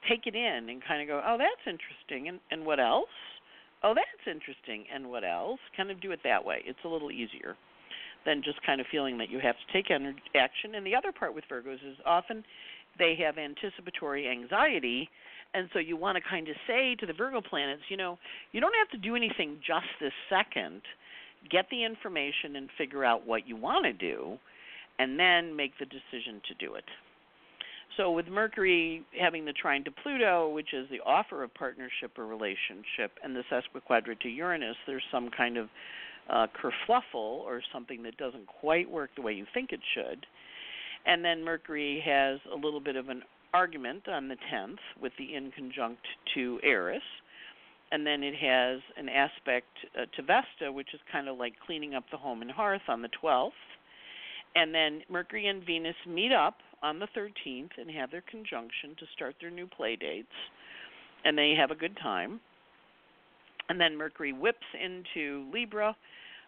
take 0.10 0.25
it 0.25 0.36
in, 0.36 0.69
and 0.69 0.82
kind 0.88 1.01
of 1.01 1.08
go, 1.08 1.21
oh, 1.25 1.38
that's 1.38 1.67
interesting, 1.67 2.27
and, 2.29 2.39
and 2.51 2.65
what 2.65 2.79
else? 2.79 3.13
Oh, 3.84 3.93
that's 3.93 4.27
interesting, 4.27 4.86
and 4.93 5.10
what 5.10 5.23
else? 5.23 5.60
Kind 5.75 5.91
of 5.91 6.01
do 6.01 6.12
it 6.12 6.19
that 6.23 6.43
way. 6.43 6.63
It's 6.65 6.79
a 6.86 6.88
little 6.88 7.12
easier 7.12 7.56
than 8.25 8.41
just 8.43 8.63
kind 8.65 8.79
of 8.79 8.88
feeling 8.91 9.17
that 9.17 9.29
you 9.29 9.39
have 9.39 9.56
to 9.56 9.73
take 9.73 9.91
action. 9.91 10.75
And 10.75 10.86
the 10.86 10.95
other 10.95 11.12
part 11.12 11.36
with 11.36 11.43
Virgos 11.51 11.75
is 11.75 11.97
often 12.06 12.43
they 12.97 13.15
have 13.23 13.38
anticipatory 13.38 14.29
anxiety. 14.29 15.10
And 15.53 15.69
so 15.73 15.79
you 15.79 15.97
want 15.97 16.15
to 16.15 16.23
kind 16.27 16.47
of 16.47 16.56
say 16.65 16.95
to 16.95 17.06
the 17.06 17.13
Virgo 17.13 17.41
planets, 17.41 17.82
you 17.89 17.97
know, 17.97 18.17
you 18.51 18.62
don't 18.62 18.73
have 18.79 18.89
to 18.91 18.97
do 18.97 19.15
anything 19.15 19.58
just 19.65 19.86
this 19.99 20.13
second. 20.29 20.82
Get 21.51 21.65
the 21.69 21.84
information 21.84 22.56
and 22.56 22.69
figure 22.77 23.03
out 23.03 23.27
what 23.27 23.47
you 23.47 23.58
want 23.58 23.86
to 23.86 23.93
do, 23.93 24.38
and 24.99 25.19
then 25.19 25.56
make 25.56 25.73
the 25.79 25.86
decision 25.86 26.41
to 26.47 26.53
do 26.65 26.75
it. 26.75 26.86
So 27.97 28.12
with 28.12 28.27
Mercury 28.27 29.03
having 29.19 29.45
the 29.45 29.53
trine 29.53 29.84
to 29.84 29.91
Pluto, 29.91 30.49
which 30.49 30.73
is 30.73 30.88
the 30.89 30.99
offer 31.06 31.43
of 31.43 31.53
partnership 31.53 32.17
or 32.17 32.25
relationship, 32.25 33.12
and 33.23 33.36
the 33.36 33.43
sesquiquadrate 33.51 34.19
to 34.21 34.29
Uranus, 34.29 34.75
there's 34.88 35.03
some 35.12 35.29
kind 35.29 35.58
of 35.58 35.69
uh, 36.29 36.47
kerfluffle 36.60 37.03
or 37.13 37.62
something 37.71 38.01
that 38.03 38.17
doesn't 38.17 38.47
quite 38.47 38.89
work 38.89 39.12
the 39.15 39.21
way 39.21 39.34
you 39.34 39.45
think 39.53 39.71
it 39.71 39.82
should. 39.93 40.25
And 41.06 41.23
then 41.23 41.43
Mercury 41.43 42.01
has 42.06 42.39
a 42.51 42.56
little 42.56 42.79
bit 42.79 42.95
of 42.95 43.10
an 43.10 43.23
argument 43.53 44.08
on 44.08 44.27
the 44.27 44.38
10th 44.51 44.79
with 45.01 45.12
the 45.19 45.36
in 45.36 45.51
conjunct 45.51 46.01
to 46.34 46.60
Eris. 46.63 47.03
And 47.91 48.08
then 48.08 48.23
it 48.23 48.34
has 48.36 48.82
an 48.97 49.08
aspect 49.10 49.67
uh, 49.95 50.06
to 50.15 50.23
Vesta, 50.23 50.71
which 50.71 50.93
is 50.95 50.99
kind 51.12 51.27
of 51.27 51.38
like 51.38 51.53
cleaning 51.63 51.93
up 51.93 52.06
the 52.10 52.17
home 52.17 52.41
and 52.41 52.49
hearth 52.49 52.82
on 52.88 53.03
the 53.03 53.10
12th. 53.23 53.51
And 54.56 54.74
then 54.74 55.02
Mercury 55.10 55.48
and 55.48 55.66
Venus 55.66 55.96
meet 56.08 56.32
up 56.32 56.56
on 56.82 57.00
the 57.00 57.08
13th 57.18 57.72
and 57.78 57.89
have 57.92 58.12
their 58.12 58.24
conjunction 58.30 58.96
to 59.00 59.06
start 59.16 59.36
their 59.42 59.50
new 59.50 59.68
play 59.68 59.96
dates. 59.96 60.28
And 61.26 61.38
they 61.38 61.56
have 61.58 61.72
a 61.72 61.76
good 61.76 61.98
time. 62.02 62.39
And 63.70 63.80
then 63.80 63.98
Mercury 63.98 64.34
whips 64.34 64.66
into 64.80 65.50
Libra 65.52 65.96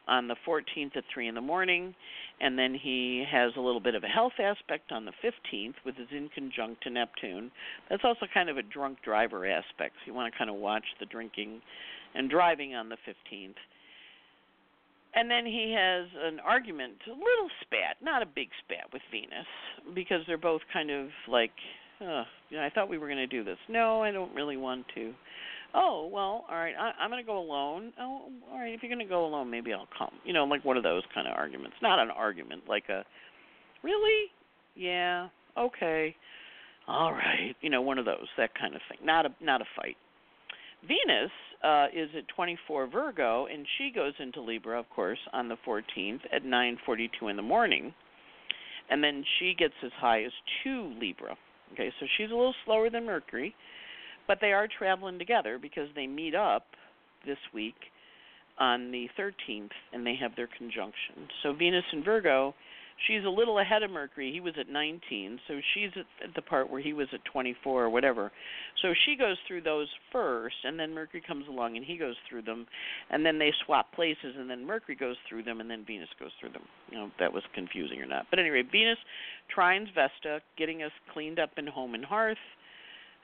on 0.07 0.27
the 0.27 0.35
14th 0.47 0.95
at 0.95 1.03
3 1.13 1.29
in 1.29 1.35
the 1.35 1.41
morning. 1.41 1.95
And 2.41 2.59
then 2.59 2.75
he 2.75 3.23
has 3.31 3.53
a 3.55 3.61
little 3.61 3.79
bit 3.79 3.95
of 3.95 4.03
a 4.03 4.07
health 4.07 4.33
aspect 4.39 4.91
on 4.91 5.05
the 5.05 5.13
15th 5.23 5.75
with 5.85 5.95
his 5.95 6.07
in 6.11 6.29
conjunct 6.35 6.83
to 6.83 6.89
Neptune. 6.89 7.49
That's 7.89 8.03
also 8.03 8.27
kind 8.33 8.49
of 8.49 8.57
a 8.57 8.63
drunk 8.63 8.99
driver 9.03 9.45
aspect. 9.45 9.95
So 9.95 10.11
you 10.11 10.13
want 10.13 10.31
to 10.31 10.37
kind 10.37 10.49
of 10.49 10.57
watch 10.57 10.85
the 10.99 11.05
drinking 11.05 11.61
and 12.13 12.29
driving 12.29 12.75
on 12.75 12.89
the 12.89 12.97
15th. 13.07 13.55
And 15.15 15.31
then 15.31 15.45
he 15.45 15.73
has 15.77 16.07
an 16.21 16.39
argument, 16.41 16.95
a 17.07 17.11
little 17.11 17.49
spat, 17.61 17.97
not 18.03 18.21
a 18.21 18.25
big 18.25 18.49
spat 18.65 18.91
with 18.91 19.01
Venus, 19.11 19.47
because 19.95 20.19
they're 20.27 20.37
both 20.37 20.61
kind 20.73 20.91
of 20.91 21.07
like, 21.29 21.51
oh, 22.01 22.23
you 22.49 22.57
know, 22.57 22.63
I 22.63 22.69
thought 22.69 22.89
we 22.89 22.97
were 22.97 23.07
going 23.07 23.17
to 23.17 23.27
do 23.27 23.43
this. 23.43 23.57
No, 23.69 24.03
I 24.03 24.11
don't 24.11 24.33
really 24.35 24.57
want 24.57 24.85
to. 24.95 25.13
Oh 25.77 26.09
well 26.09 26.45
all 26.49 26.55
right 26.55 26.73
I, 26.79 26.91
i'm 27.01 27.09
going 27.09 27.21
to 27.21 27.27
go 27.27 27.37
alone. 27.37 27.91
Oh 27.99 28.29
all 28.49 28.59
right 28.59 28.73
if 28.73 28.81
you're 28.81 28.89
going 28.89 29.05
to 29.05 29.09
go 29.09 29.25
alone 29.25 29.51
maybe 29.51 29.73
i'll 29.73 29.89
come. 29.97 30.13
You 30.23 30.31
know 30.31 30.45
like 30.45 30.63
one 30.63 30.77
of 30.77 30.83
those 30.83 31.03
kind 31.13 31.27
of 31.27 31.33
arguments 31.35 31.75
not 31.81 31.99
an 31.99 32.09
argument 32.11 32.63
like 32.69 32.85
a 32.87 33.03
really? 33.83 34.31
Yeah 34.75 35.27
okay 35.57 36.15
all 36.87 37.11
right 37.11 37.55
you 37.59 37.69
know 37.69 37.81
one 37.81 37.97
of 37.97 38.05
those 38.05 38.27
that 38.37 38.51
kind 38.57 38.73
of 38.73 38.81
thing 38.87 39.05
not 39.05 39.25
a 39.25 39.29
not 39.41 39.59
a 39.61 39.65
fight. 39.75 39.97
Venus 40.81 41.31
uh 41.65 41.87
is 41.93 42.09
at 42.17 42.27
24 42.35 42.87
virgo 42.87 43.47
and 43.47 43.65
she 43.77 43.91
goes 43.93 44.13
into 44.19 44.41
libra 44.41 44.79
of 44.79 44.89
course 44.89 45.19
on 45.33 45.47
the 45.47 45.57
14th 45.67 46.21
at 46.31 46.43
9:42 46.43 47.29
in 47.29 47.35
the 47.35 47.41
morning 47.41 47.93
and 48.89 49.03
then 49.03 49.23
she 49.39 49.55
gets 49.57 49.73
as 49.83 49.91
high 49.97 50.23
as 50.23 50.31
2 50.63 50.93
libra 50.99 51.35
okay 51.73 51.91
so 51.99 52.05
she's 52.17 52.29
a 52.31 52.35
little 52.35 52.55
slower 52.65 52.89
than 52.89 53.05
mercury 53.05 53.55
but 54.27 54.39
they 54.41 54.53
are 54.53 54.67
traveling 54.67 55.19
together 55.19 55.57
because 55.61 55.87
they 55.95 56.07
meet 56.07 56.35
up 56.35 56.65
this 57.25 57.37
week 57.53 57.75
on 58.57 58.91
the 58.91 59.07
13th 59.19 59.71
and 59.93 60.05
they 60.05 60.15
have 60.15 60.31
their 60.35 60.49
conjunction. 60.57 61.27
So 61.43 61.53
Venus 61.53 61.83
and 61.91 62.03
Virgo, 62.03 62.53
she's 63.07 63.23
a 63.25 63.29
little 63.29 63.59
ahead 63.59 63.83
of 63.83 63.91
Mercury. 63.91 64.31
He 64.31 64.39
was 64.39 64.53
at 64.59 64.69
19, 64.69 65.39
so 65.47 65.59
she's 65.73 65.91
at 66.23 66.33
the 66.35 66.41
part 66.41 66.69
where 66.69 66.81
he 66.81 66.93
was 66.93 67.07
at 67.13 67.23
24 67.25 67.83
or 67.83 67.89
whatever. 67.89 68.31
So 68.81 68.93
she 69.05 69.15
goes 69.15 69.37
through 69.47 69.61
those 69.61 69.87
first, 70.11 70.55
and 70.63 70.79
then 70.79 70.93
Mercury 70.93 71.23
comes 71.25 71.47
along 71.47 71.77
and 71.77 71.85
he 71.85 71.97
goes 71.97 72.15
through 72.29 72.43
them, 72.43 72.65
and 73.09 73.25
then 73.25 73.39
they 73.39 73.51
swap 73.65 73.91
places, 73.93 74.35
and 74.37 74.49
then 74.49 74.65
Mercury 74.65 74.95
goes 74.95 75.17
through 75.27 75.43
them, 75.43 75.61
and 75.61 75.69
then 75.69 75.83
Venus 75.85 76.09
goes 76.19 76.31
through 76.39 76.51
them. 76.51 76.63
You 76.91 76.97
know, 76.97 77.05
if 77.05 77.11
that 77.19 77.33
was 77.33 77.43
confusing 77.53 78.01
or 78.01 78.07
not. 78.07 78.27
But 78.29 78.39
anyway, 78.39 78.63
Venus 78.69 78.97
trines 79.55 79.93
Vesta, 79.93 80.41
getting 80.57 80.83
us 80.83 80.91
cleaned 81.13 81.39
up 81.39 81.51
in 81.57 81.67
home 81.67 81.93
and 81.95 82.05
hearth 82.05 82.37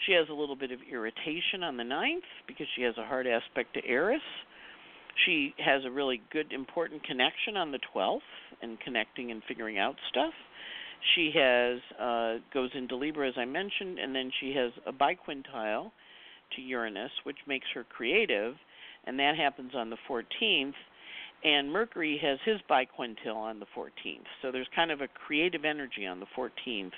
she 0.05 0.13
has 0.13 0.27
a 0.29 0.33
little 0.33 0.55
bit 0.55 0.71
of 0.71 0.79
irritation 0.91 1.63
on 1.63 1.77
the 1.77 1.83
ninth 1.83 2.23
because 2.47 2.65
she 2.75 2.81
has 2.83 2.97
a 2.97 3.05
hard 3.05 3.27
aspect 3.27 3.73
to 3.75 3.85
Eris. 3.85 4.21
She 5.25 5.53
has 5.57 5.83
a 5.85 5.91
really 5.91 6.21
good, 6.31 6.51
important 6.53 7.03
connection 7.03 7.57
on 7.57 7.71
the 7.71 7.79
12th 7.95 8.19
and 8.61 8.79
connecting 8.79 9.31
and 9.31 9.41
figuring 9.47 9.77
out 9.77 9.95
stuff. 10.09 10.33
She 11.15 11.31
has 11.35 11.79
uh, 11.99 12.35
goes 12.53 12.69
into 12.75 12.95
Libra 12.95 13.27
as 13.27 13.33
I 13.37 13.45
mentioned, 13.45 13.99
and 13.99 14.15
then 14.15 14.31
she 14.39 14.53
has 14.55 14.71
a 14.85 14.93
biquintile 14.93 15.91
to 16.55 16.61
Uranus, 16.61 17.11
which 17.23 17.37
makes 17.47 17.65
her 17.73 17.83
creative, 17.83 18.55
and 19.05 19.17
that 19.19 19.35
happens 19.35 19.71
on 19.75 19.89
the 19.89 19.97
14th. 20.09 20.73
And 21.43 21.71
Mercury 21.71 22.19
has 22.21 22.37
his 22.45 22.57
biquintile 22.69 23.35
on 23.35 23.59
the 23.59 23.65
14th, 23.75 24.27
so 24.41 24.51
there's 24.51 24.67
kind 24.75 24.91
of 24.91 25.01
a 25.01 25.07
creative 25.07 25.65
energy 25.65 26.05
on 26.05 26.19
the 26.19 26.27
14th 26.37 26.91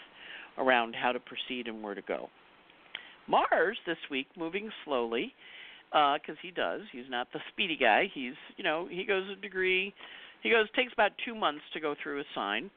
around 0.57 0.95
how 0.95 1.13
to 1.13 1.19
proceed 1.19 1.67
and 1.67 1.81
where 1.81 1.95
to 1.95 2.01
go. 2.01 2.29
Mars 3.27 3.77
this 3.85 3.97
week 4.11 4.27
moving 4.37 4.69
slowly 4.83 5.33
because 5.93 6.37
uh, 6.37 6.41
he 6.41 6.49
does. 6.49 6.81
He's 6.91 7.05
not 7.07 7.27
the 7.33 7.39
speedy 7.51 7.77
guy. 7.79 8.09
He's 8.13 8.33
you 8.57 8.63
know 8.63 8.87
he 8.89 9.05
goes 9.05 9.23
a 9.31 9.39
degree. 9.39 9.93
He 10.41 10.49
goes 10.49 10.65
takes 10.75 10.91
about 10.91 11.11
two 11.23 11.35
months 11.35 11.61
to 11.73 11.79
go 11.79 11.95
through 12.01 12.19
a 12.19 12.23
sign. 12.33 12.71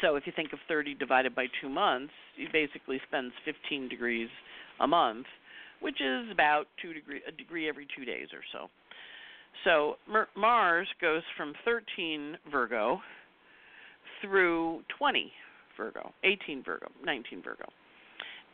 So 0.00 0.16
if 0.16 0.26
you 0.26 0.32
think 0.34 0.52
of 0.54 0.60
30 0.66 0.94
divided 0.94 1.34
by 1.34 1.46
two 1.60 1.68
months, 1.68 2.12
he 2.36 2.46
basically 2.50 3.00
spends 3.06 3.32
15 3.44 3.88
degrees 3.90 4.30
a 4.80 4.86
month, 4.86 5.26
which 5.80 6.00
is 6.00 6.30
about 6.32 6.64
two 6.80 6.94
degree 6.94 7.20
a 7.26 7.32
degree 7.32 7.68
every 7.68 7.86
two 7.96 8.04
days 8.04 8.28
or 8.32 8.40
so. 8.52 8.68
So 9.64 9.96
Mars 10.36 10.88
goes 11.00 11.22
from 11.36 11.52
13 11.64 12.38
Virgo 12.50 13.00
through 14.22 14.82
20 14.98 15.32
Virgo, 15.76 16.12
18 16.22 16.62
Virgo, 16.64 16.86
19 17.04 17.42
Virgo. 17.42 17.66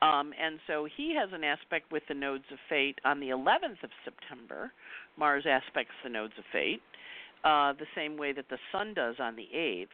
Um, 0.03 0.33
and 0.41 0.59
so 0.67 0.89
he 0.97 1.15
has 1.15 1.29
an 1.33 1.45
aspect 1.45 1.93
with 1.93 2.03
the 2.09 2.15
nodes 2.15 2.45
of 2.51 2.59
fate 2.69 2.99
on 3.05 3.21
the 3.21 3.29
11th 3.29 3.83
of 3.85 3.91
September. 4.05 4.73
Mars 5.19 5.45
aspects 5.47 5.93
the 6.03 6.09
nodes 6.09 6.33
of 6.39 6.45
fate, 6.53 6.81
uh, 7.45 7.75
the 7.75 7.87
same 7.95 8.17
way 8.17 8.33
that 8.33 8.49
the 8.49 8.59
Sun 8.73 8.95
does 8.95 9.17
on 9.21 9.37
the 9.37 9.49
8th. 9.55 9.87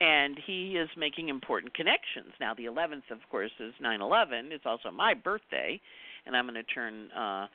And 0.00 0.38
he 0.46 0.76
is 0.76 0.88
making 0.96 1.28
important 1.28 1.74
connections. 1.74 2.32
Now, 2.40 2.54
the 2.54 2.64
11th, 2.64 3.10
of 3.10 3.18
course, 3.30 3.50
is 3.60 3.74
9 3.80 4.00
11. 4.00 4.50
It's 4.50 4.64
also 4.64 4.90
my 4.90 5.12
birthday, 5.12 5.78
and 6.26 6.34
I'm 6.34 6.46
going 6.46 6.54
to 6.54 6.62
turn. 6.62 7.10
Uh, 7.12 7.46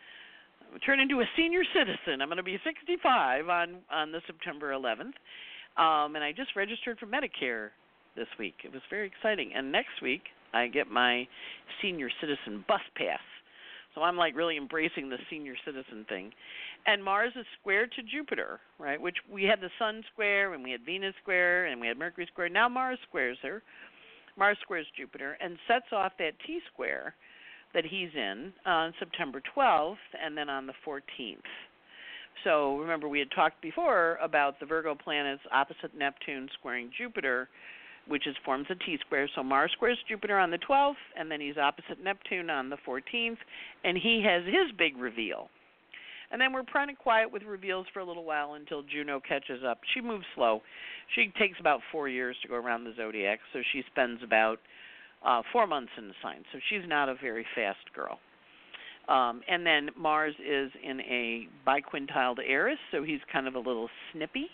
turn 0.85 0.99
into 0.99 1.21
a 1.21 1.25
senior 1.35 1.63
citizen. 1.73 2.21
I'm 2.21 2.27
going 2.27 2.37
to 2.37 2.43
be 2.43 2.59
65 2.63 3.49
on 3.49 3.77
on 3.91 4.11
the 4.11 4.21
September 4.27 4.71
11th, 4.71 5.17
um, 5.77 6.15
and 6.15 6.23
I 6.23 6.31
just 6.31 6.55
registered 6.55 6.99
for 6.99 7.07
Medicare 7.07 7.69
this 8.15 8.27
week. 8.37 8.55
It 8.63 8.71
was 8.71 8.81
very 8.89 9.07
exciting. 9.07 9.51
And 9.55 9.71
next 9.71 10.01
week, 10.01 10.23
I 10.55 10.67
get 10.67 10.89
my 10.89 11.27
senior 11.81 12.09
citizen 12.21 12.63
bus 12.67 12.81
pass. 12.95 13.19
So 13.93 14.01
I'm 14.01 14.17
like 14.17 14.35
really 14.35 14.57
embracing 14.57 15.09
the 15.09 15.17
senior 15.29 15.55
citizen 15.65 16.05
thing. 16.09 16.31
And 16.85 17.03
Mars 17.03 17.33
is 17.39 17.45
square 17.59 17.87
to 17.87 18.03
Jupiter, 18.03 18.59
right? 18.79 18.99
Which 18.99 19.15
we 19.31 19.43
had 19.43 19.61
the 19.61 19.69
Sun 19.79 20.03
square 20.11 20.53
and 20.53 20.63
we 20.63 20.71
had 20.71 20.85
Venus 20.85 21.13
square 21.21 21.65
and 21.65 21.79
we 21.79 21.87
had 21.87 21.97
Mercury 21.97 22.27
square. 22.31 22.49
Now 22.49 22.69
Mars 22.69 22.99
squares 23.07 23.37
her. 23.41 23.63
Mars 24.37 24.57
squares 24.61 24.85
Jupiter 24.97 25.37
and 25.41 25.57
sets 25.67 25.85
off 25.93 26.11
that 26.19 26.33
T 26.45 26.59
square 26.73 27.15
that 27.73 27.85
he's 27.85 28.09
in 28.15 28.53
on 28.65 28.93
September 28.99 29.41
12th 29.55 29.95
and 30.23 30.37
then 30.37 30.49
on 30.49 30.67
the 30.67 30.73
14th. 30.85 31.37
So 32.43 32.77
remember 32.77 33.07
we 33.07 33.19
had 33.19 33.31
talked 33.31 33.61
before 33.61 34.17
about 34.21 34.59
the 34.59 34.65
Virgo 34.65 34.93
planets 34.93 35.41
opposite 35.51 35.97
Neptune 35.97 36.49
squaring 36.59 36.91
Jupiter 36.97 37.49
which 38.07 38.27
is 38.27 38.35
forms 38.45 38.67
a 38.69 38.75
T 38.75 38.97
square. 39.05 39.29
So 39.35 39.43
Mars 39.43 39.71
squares 39.73 39.97
Jupiter 40.07 40.37
on 40.37 40.51
the 40.51 40.59
12th, 40.59 40.93
and 41.17 41.29
then 41.29 41.41
he's 41.41 41.57
opposite 41.57 42.03
Neptune 42.03 42.49
on 42.49 42.69
the 42.69 42.77
14th, 42.87 43.37
and 43.83 43.97
he 43.97 44.23
has 44.25 44.43
his 44.45 44.75
big 44.77 44.97
reveal. 44.97 45.49
And 46.31 46.41
then 46.41 46.53
we're 46.53 46.63
kind 46.63 46.89
of 46.89 46.97
quiet 46.97 47.31
with 47.31 47.43
reveals 47.43 47.85
for 47.93 47.99
a 47.99 48.05
little 48.05 48.25
while 48.25 48.55
until 48.55 48.81
Juno 48.83 49.21
catches 49.25 49.61
up. 49.67 49.79
She 49.93 50.01
moves 50.01 50.25
slow. 50.35 50.61
She 51.13 51.31
takes 51.39 51.59
about 51.59 51.81
four 51.91 52.09
years 52.09 52.35
to 52.41 52.47
go 52.47 52.55
around 52.55 52.83
the 52.83 52.93
zodiac, 52.97 53.39
so 53.53 53.59
she 53.71 53.83
spends 53.91 54.21
about 54.23 54.57
uh, 55.23 55.41
four 55.51 55.67
months 55.67 55.91
in 55.97 56.07
the 56.07 56.13
sign. 56.21 56.43
So 56.51 56.59
she's 56.69 56.87
not 56.87 57.09
a 57.09 57.15
very 57.21 57.45
fast 57.55 57.93
girl. 57.93 58.19
Um, 59.07 59.41
and 59.47 59.65
then 59.65 59.89
Mars 59.95 60.33
is 60.39 60.71
in 60.83 60.99
a 61.01 61.47
biquintiled 61.65 62.39
Eris, 62.45 62.79
so 62.91 63.03
he's 63.03 63.19
kind 63.31 63.47
of 63.47 63.53
a 63.53 63.59
little 63.59 63.87
snippy 64.11 64.47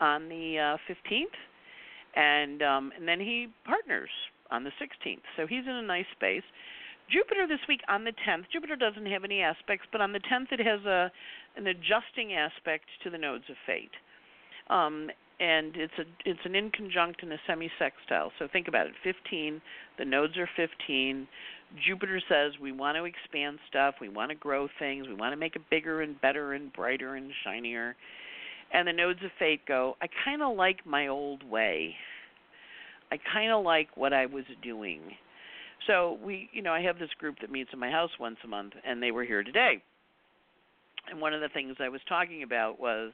on 0.00 0.28
the 0.28 0.76
uh, 0.78 0.92
15th 1.10 1.26
and 2.14 2.62
um, 2.62 2.92
and 2.96 3.06
then 3.06 3.20
he 3.20 3.48
partners 3.64 4.10
on 4.50 4.64
the 4.64 4.70
16th. 4.80 5.22
So 5.36 5.46
he's 5.46 5.64
in 5.64 5.74
a 5.74 5.82
nice 5.82 6.06
space. 6.12 6.42
Jupiter 7.10 7.46
this 7.46 7.60
week 7.68 7.80
on 7.88 8.04
the 8.04 8.12
10th. 8.26 8.44
Jupiter 8.52 8.76
doesn't 8.76 9.06
have 9.06 9.24
any 9.24 9.40
aspects, 9.40 9.86
but 9.90 10.00
on 10.00 10.12
the 10.12 10.20
10th 10.20 10.52
it 10.52 10.60
has 10.60 10.84
a 10.84 11.10
an 11.56 11.66
adjusting 11.66 12.32
aspect 12.32 12.84
to 13.04 13.10
the 13.10 13.18
nodes 13.18 13.44
of 13.50 13.56
fate. 13.66 13.92
Um, 14.70 15.10
and 15.40 15.76
it's 15.76 15.92
a 15.98 16.04
it's 16.24 16.40
an 16.44 16.52
inconjunct 16.52 17.22
and 17.22 17.32
a 17.32 17.38
semi-sextile. 17.46 18.32
So 18.38 18.48
think 18.52 18.68
about 18.68 18.86
it. 18.86 18.92
15, 19.02 19.60
the 19.98 20.04
nodes 20.04 20.36
are 20.36 20.48
15. 20.56 21.26
Jupiter 21.84 22.20
says 22.28 22.52
we 22.60 22.72
want 22.72 22.96
to 22.96 23.04
expand 23.04 23.58
stuff, 23.68 23.96
we 24.00 24.08
want 24.08 24.30
to 24.30 24.34
grow 24.34 24.68
things, 24.78 25.08
we 25.08 25.14
want 25.14 25.32
to 25.32 25.36
make 25.36 25.56
it 25.56 25.62
bigger 25.70 26.02
and 26.02 26.20
better 26.20 26.52
and 26.52 26.72
brighter 26.72 27.16
and 27.16 27.30
shinier 27.44 27.96
and 28.72 28.88
the 28.88 28.92
nodes 28.92 29.20
of 29.24 29.30
fate 29.38 29.60
go, 29.66 29.96
I 30.00 30.06
kind 30.24 30.42
of 30.42 30.56
like 30.56 30.86
my 30.86 31.08
old 31.08 31.42
way. 31.48 31.94
I 33.10 33.18
kind 33.32 33.52
of 33.52 33.64
like 33.64 33.88
what 33.96 34.12
I 34.12 34.26
was 34.26 34.44
doing. 34.62 35.00
So 35.86 36.18
we, 36.24 36.48
you 36.52 36.62
know, 36.62 36.72
I 36.72 36.80
have 36.82 36.98
this 36.98 37.10
group 37.18 37.36
that 37.40 37.50
meets 37.50 37.70
in 37.72 37.78
my 37.78 37.90
house 37.90 38.10
once 38.18 38.38
a 38.44 38.48
month, 38.48 38.72
and 38.86 39.02
they 39.02 39.10
were 39.10 39.24
here 39.24 39.42
today. 39.42 39.82
And 41.10 41.20
one 41.20 41.34
of 41.34 41.40
the 41.40 41.48
things 41.48 41.76
I 41.80 41.88
was 41.88 42.00
talking 42.08 42.42
about 42.42 42.80
was, 42.80 43.12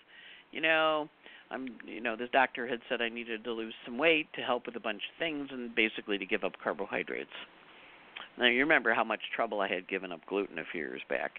you 0.53 0.61
know, 0.61 1.09
I'm, 1.51 1.69
you 1.87 2.01
know, 2.01 2.15
this 2.15 2.29
doctor 2.33 2.67
had 2.67 2.81
said 2.89 3.01
I 3.01 3.09
needed 3.09 3.43
to 3.45 3.53
lose 3.53 3.75
some 3.85 3.97
weight 3.97 4.27
to 4.35 4.43
help 4.43 4.67
with 4.67 4.77
a 4.77 4.81
bunch 4.81 5.03
of 5.03 5.19
things, 5.19 5.49
and 5.51 5.75
basically 5.75 6.19
to 6.19 6.27
give 6.27 6.45
up 6.45 6.53
carbohydrates. 6.63 7.31
Now 8.39 8.47
you 8.47 8.61
remember 8.61 8.95
how 8.95 9.05
much 9.05 9.21
trouble 9.35 9.61
I 9.61 9.69
had 9.69 9.89
given 9.89 10.13
up 10.13 10.21
gluten 10.27 10.59
a 10.59 10.65
few 10.71 10.83
years 10.83 11.03
back. 11.09 11.33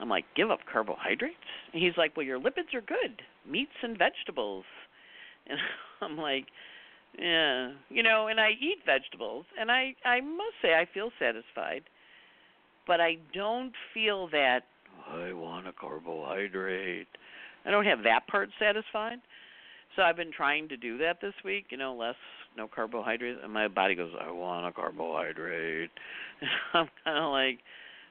I'm 0.00 0.08
like, 0.08 0.24
give 0.36 0.50
up 0.50 0.60
carbohydrates? 0.70 1.36
And 1.72 1.82
he's 1.82 1.96
like, 1.96 2.16
well, 2.16 2.26
your 2.26 2.38
lipids 2.38 2.74
are 2.74 2.80
good, 2.80 3.22
meats 3.48 3.72
and 3.82 3.98
vegetables. 3.98 4.64
And 5.50 5.58
I'm 6.02 6.18
like, 6.18 6.44
yeah, 7.18 7.72
you 7.88 8.02
know, 8.02 8.28
and 8.28 8.38
I 8.38 8.50
eat 8.50 8.78
vegetables, 8.84 9.46
and 9.58 9.70
I 9.70 9.94
I 10.04 10.20
must 10.20 10.56
say 10.60 10.74
I 10.74 10.86
feel 10.92 11.10
satisfied, 11.18 11.84
but 12.86 13.00
I 13.00 13.16
don't 13.32 13.72
feel 13.94 14.28
that 14.28 14.64
I 15.10 15.32
want 15.32 15.66
a 15.66 15.72
carbohydrate. 15.72 17.08
I 17.64 17.70
don't 17.70 17.86
have 17.86 18.02
that 18.04 18.26
part 18.28 18.50
satisfied. 18.58 19.18
So 19.96 20.02
I've 20.02 20.16
been 20.16 20.32
trying 20.32 20.68
to 20.68 20.76
do 20.76 20.98
that 20.98 21.20
this 21.20 21.34
week, 21.44 21.66
you 21.70 21.76
know, 21.76 21.94
less 21.94 22.14
no 22.56 22.68
carbohydrates, 22.68 23.40
and 23.42 23.52
my 23.52 23.68
body 23.68 23.94
goes, 23.94 24.12
I 24.20 24.30
want 24.30 24.66
a 24.66 24.72
carbohydrate. 24.72 25.90
And 26.40 26.50
I'm 26.74 26.88
kind 27.04 27.18
of 27.18 27.32
like, 27.32 27.58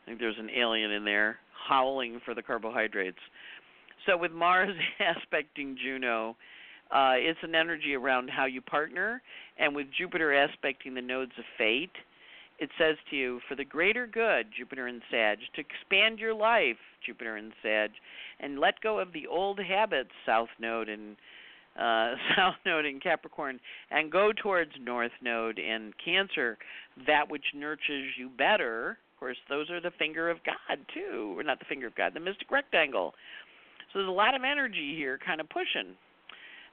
I 0.03 0.05
think 0.05 0.19
there's 0.19 0.39
an 0.39 0.49
alien 0.49 0.91
in 0.91 1.05
there 1.05 1.37
howling 1.67 2.21
for 2.23 2.33
the 2.33 2.41
carbohydrates. 2.41 3.17
So 4.05 4.17
with 4.17 4.31
Mars 4.31 4.75
aspecting 4.99 5.77
Juno, 5.81 6.35
uh, 6.91 7.15
it's 7.15 7.39
an 7.43 7.55
energy 7.55 7.95
around 7.95 8.29
how 8.29 8.45
you 8.45 8.61
partner, 8.61 9.21
and 9.59 9.75
with 9.75 9.87
Jupiter 9.97 10.33
aspecting 10.33 10.93
the 10.93 11.01
nodes 11.01 11.33
of 11.37 11.43
fate, 11.57 11.91
it 12.59 12.69
says 12.79 12.95
to 13.09 13.15
you, 13.15 13.39
for 13.47 13.55
the 13.55 13.65
greater 13.65 14.07
good, 14.07 14.47
Jupiter 14.57 14.87
and 14.87 15.01
Sag, 15.11 15.39
to 15.55 15.61
expand 15.61 16.17
your 16.17 16.33
life, 16.33 16.77
Jupiter 17.05 17.35
and 17.35 17.51
Sag, 17.61 17.91
and 18.39 18.59
let 18.59 18.81
go 18.81 18.99
of 18.99 19.13
the 19.13 19.27
old 19.27 19.59
habits, 19.59 20.09
South 20.25 20.49
Node 20.59 20.89
and 20.89 21.17
uh, 21.77 22.15
South 22.35 22.55
Node 22.65 22.85
in 22.85 22.99
Capricorn, 22.99 23.59
and 23.91 24.11
go 24.11 24.31
towards 24.31 24.71
North 24.81 25.11
Node 25.21 25.59
in 25.59 25.93
Cancer, 26.03 26.57
that 27.05 27.29
which 27.29 27.45
nurtures 27.53 28.11
you 28.17 28.29
better, 28.29 28.97
of 29.17 29.19
course, 29.19 29.37
those 29.49 29.71
are 29.71 29.81
the 29.81 29.89
finger 29.97 30.29
of 30.29 30.37
God 30.45 30.77
too, 30.93 31.33
or 31.35 31.41
not 31.41 31.57
the 31.57 31.65
finger 31.65 31.87
of 31.87 31.95
God, 31.95 32.13
the 32.13 32.19
mystic 32.19 32.51
rectangle. 32.51 33.15
So 33.91 33.97
there's 33.97 34.07
a 34.07 34.11
lot 34.11 34.35
of 34.35 34.43
energy 34.43 34.93
here, 34.95 35.17
kind 35.17 35.41
of 35.41 35.49
pushing. 35.49 35.97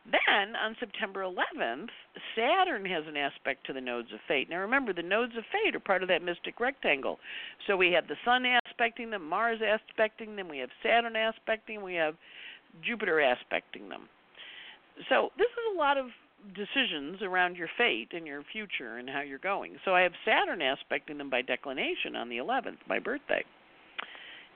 Then 0.04 0.54
on 0.54 0.76
September 0.78 1.22
11th, 1.22 1.88
Saturn 2.36 2.84
has 2.84 3.04
an 3.08 3.16
aspect 3.16 3.66
to 3.66 3.72
the 3.72 3.80
nodes 3.80 4.12
of 4.12 4.20
fate. 4.28 4.50
Now 4.50 4.58
remember, 4.58 4.92
the 4.92 5.00
nodes 5.02 5.32
of 5.38 5.44
fate 5.50 5.74
are 5.74 5.80
part 5.80 6.02
of 6.02 6.08
that 6.10 6.22
mystic 6.22 6.60
rectangle. 6.60 7.18
So 7.66 7.78
we 7.78 7.92
have 7.92 8.08
the 8.08 8.16
Sun 8.26 8.44
aspecting 8.68 9.08
them, 9.08 9.26
Mars 9.26 9.60
aspecting 9.64 10.36
them, 10.36 10.50
we 10.50 10.58
have 10.58 10.68
Saturn 10.82 11.16
aspecting, 11.16 11.82
we 11.82 11.94
have 11.94 12.14
Jupiter 12.84 13.20
aspecting 13.20 13.88
them. 13.88 14.02
So 15.08 15.30
this 15.38 15.48
is 15.48 15.74
a 15.74 15.78
lot 15.78 15.96
of 15.96 16.08
decisions 16.54 17.22
around 17.22 17.56
your 17.56 17.68
fate 17.78 18.08
and 18.12 18.26
your 18.26 18.42
future 18.52 18.98
and 18.98 19.08
how 19.08 19.20
you're 19.20 19.38
going. 19.38 19.76
So 19.84 19.94
I 19.94 20.02
have 20.02 20.12
Saturn 20.24 20.60
aspecting 20.62 21.18
them 21.18 21.30
by 21.30 21.42
declination 21.42 22.16
on 22.16 22.28
the 22.28 22.36
11th, 22.36 22.78
my 22.88 22.98
birthday. 22.98 23.44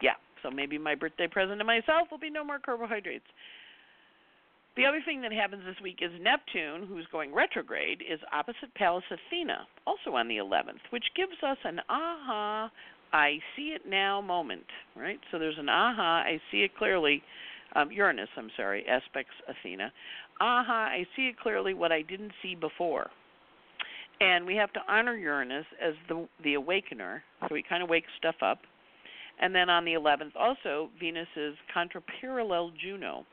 Yeah, 0.02 0.14
so 0.42 0.50
maybe 0.50 0.78
my 0.78 0.94
birthday 0.94 1.26
present 1.26 1.58
to 1.58 1.64
myself 1.64 2.08
will 2.10 2.18
be 2.18 2.30
no 2.30 2.44
more 2.44 2.58
carbohydrates. 2.58 3.26
The 4.76 4.86
other 4.86 5.02
thing 5.04 5.22
that 5.22 5.32
happens 5.32 5.64
this 5.66 5.80
week 5.82 5.98
is 6.02 6.12
Neptune, 6.20 6.86
who's 6.86 7.06
going 7.10 7.34
retrograde, 7.34 8.00
is 8.00 8.20
opposite 8.32 8.72
Pallas 8.76 9.02
Athena, 9.10 9.66
also 9.86 10.14
on 10.14 10.28
the 10.28 10.36
11th, 10.36 10.86
which 10.90 11.04
gives 11.16 11.42
us 11.42 11.56
an 11.64 11.80
aha, 11.88 12.70
I 13.12 13.40
see 13.56 13.74
it 13.74 13.82
now 13.88 14.20
moment, 14.20 14.66
right? 14.94 15.18
So 15.32 15.38
there's 15.40 15.58
an 15.58 15.68
aha, 15.68 16.22
I 16.24 16.40
see 16.52 16.58
it 16.58 16.76
clearly. 16.76 17.22
Um, 17.74 17.90
Uranus, 17.90 18.28
I'm 18.36 18.50
sorry, 18.56 18.86
aspects 18.86 19.34
Athena 19.48 19.92
aha, 20.40 20.88
I 20.90 21.06
see 21.16 21.28
it 21.28 21.38
clearly 21.38 21.74
what 21.74 21.92
I 21.92 22.02
didn't 22.02 22.32
see 22.42 22.54
before. 22.54 23.10
And 24.20 24.46
we 24.46 24.56
have 24.56 24.72
to 24.72 24.80
honor 24.88 25.16
Uranus 25.16 25.66
as 25.80 25.94
the 26.08 26.26
the 26.42 26.54
awakener, 26.54 27.22
so 27.48 27.54
he 27.54 27.62
kind 27.62 27.82
of 27.82 27.88
wakes 27.88 28.08
stuff 28.18 28.36
up. 28.42 28.58
And 29.40 29.54
then 29.54 29.70
on 29.70 29.84
the 29.84 29.92
11th, 29.92 30.34
also 30.36 30.90
Venus 30.98 31.28
is 31.36 31.54
contraparallel 31.74 32.72
Juno. 32.82 33.24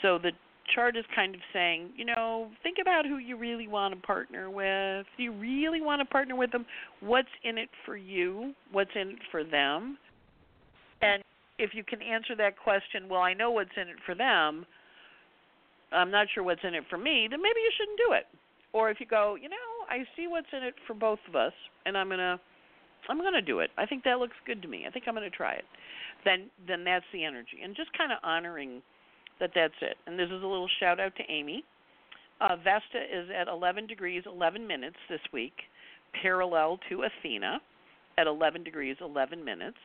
So 0.00 0.18
the 0.18 0.32
chart 0.74 0.96
is 0.96 1.04
kind 1.14 1.34
of 1.34 1.40
saying, 1.52 1.90
you 1.96 2.04
know, 2.04 2.48
think 2.62 2.78
about 2.80 3.04
who 3.04 3.18
you 3.18 3.36
really 3.36 3.68
want 3.68 3.94
to 3.94 4.00
partner 4.00 4.50
with. 4.50 5.06
Do 5.16 5.22
you 5.22 5.32
really 5.32 5.80
want 5.80 6.00
to 6.00 6.06
partner 6.06 6.36
with 6.36 6.52
them? 6.52 6.64
What's 7.00 7.28
in 7.44 7.58
it 7.58 7.68
for 7.84 7.96
you? 7.96 8.54
What's 8.72 8.90
in 8.94 9.10
it 9.10 9.18
for 9.30 9.44
them? 9.44 9.98
And 11.02 11.22
if 11.58 11.74
you 11.74 11.84
can 11.84 12.00
answer 12.00 12.34
that 12.36 12.58
question, 12.58 13.08
well, 13.08 13.20
I 13.20 13.34
know 13.34 13.50
what's 13.50 13.70
in 13.76 13.88
it 13.88 13.96
for 14.06 14.14
them. 14.14 14.64
I'm 15.92 16.10
not 16.10 16.26
sure 16.34 16.42
what's 16.42 16.62
in 16.64 16.74
it 16.74 16.84
for 16.88 16.98
me, 16.98 17.26
then 17.30 17.42
maybe 17.42 17.60
you 17.60 17.72
shouldn't 17.76 17.98
do 17.98 18.12
it. 18.12 18.26
Or 18.72 18.90
if 18.90 19.00
you 19.00 19.06
go, 19.06 19.36
you 19.40 19.48
know, 19.48 19.56
I 19.88 20.04
see 20.16 20.28
what's 20.28 20.46
in 20.52 20.62
it 20.62 20.74
for 20.86 20.94
both 20.94 21.18
of 21.28 21.34
us, 21.34 21.52
and 21.86 21.96
I'm 21.96 22.08
gonna, 22.08 22.40
I'm 23.08 23.18
gonna 23.18 23.42
do 23.42 23.60
it. 23.60 23.70
I 23.76 23.86
think 23.86 24.04
that 24.04 24.18
looks 24.18 24.36
good 24.46 24.62
to 24.62 24.68
me. 24.68 24.84
I 24.86 24.90
think 24.90 25.06
I'm 25.08 25.14
gonna 25.14 25.30
try 25.30 25.54
it. 25.54 25.64
Then, 26.24 26.50
then 26.68 26.84
that's 26.84 27.04
the 27.12 27.24
energy, 27.24 27.58
and 27.64 27.74
just 27.74 27.90
kind 27.96 28.12
of 28.12 28.18
honoring 28.22 28.82
that 29.40 29.50
that's 29.54 29.74
it. 29.80 29.96
And 30.06 30.18
this 30.18 30.26
is 30.26 30.42
a 30.42 30.46
little 30.46 30.68
shout 30.78 31.00
out 31.00 31.16
to 31.16 31.22
Amy. 31.32 31.64
Uh, 32.40 32.56
Vesta 32.56 33.02
is 33.02 33.28
at 33.36 33.48
11 33.48 33.86
degrees 33.86 34.22
11 34.26 34.66
minutes 34.66 34.96
this 35.08 35.20
week, 35.32 35.54
parallel 36.22 36.78
to 36.88 37.04
Athena 37.04 37.60
at 38.18 38.26
11 38.26 38.62
degrees 38.62 38.96
11 39.00 39.44
minutes. 39.44 39.78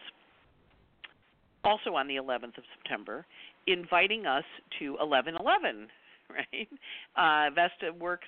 Also 1.66 1.96
on 1.96 2.08
the 2.08 2.16
11th 2.16 2.58
of 2.58 2.64
September, 2.78 3.26
inviting 3.68 4.26
us 4.26 4.44
to 4.80 4.92
1111, 4.92 5.88
right? 6.30 6.70
Uh, 7.18 7.54
Vesta 7.54 7.92
works 8.00 8.28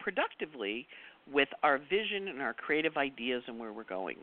productively 0.00 0.86
with 1.32 1.48
our 1.62 1.78
vision 1.78 2.28
and 2.28 2.40
our 2.40 2.54
creative 2.54 2.96
ideas 2.96 3.42
and 3.46 3.58
where 3.58 3.72
we're 3.72 3.84
going. 3.84 4.16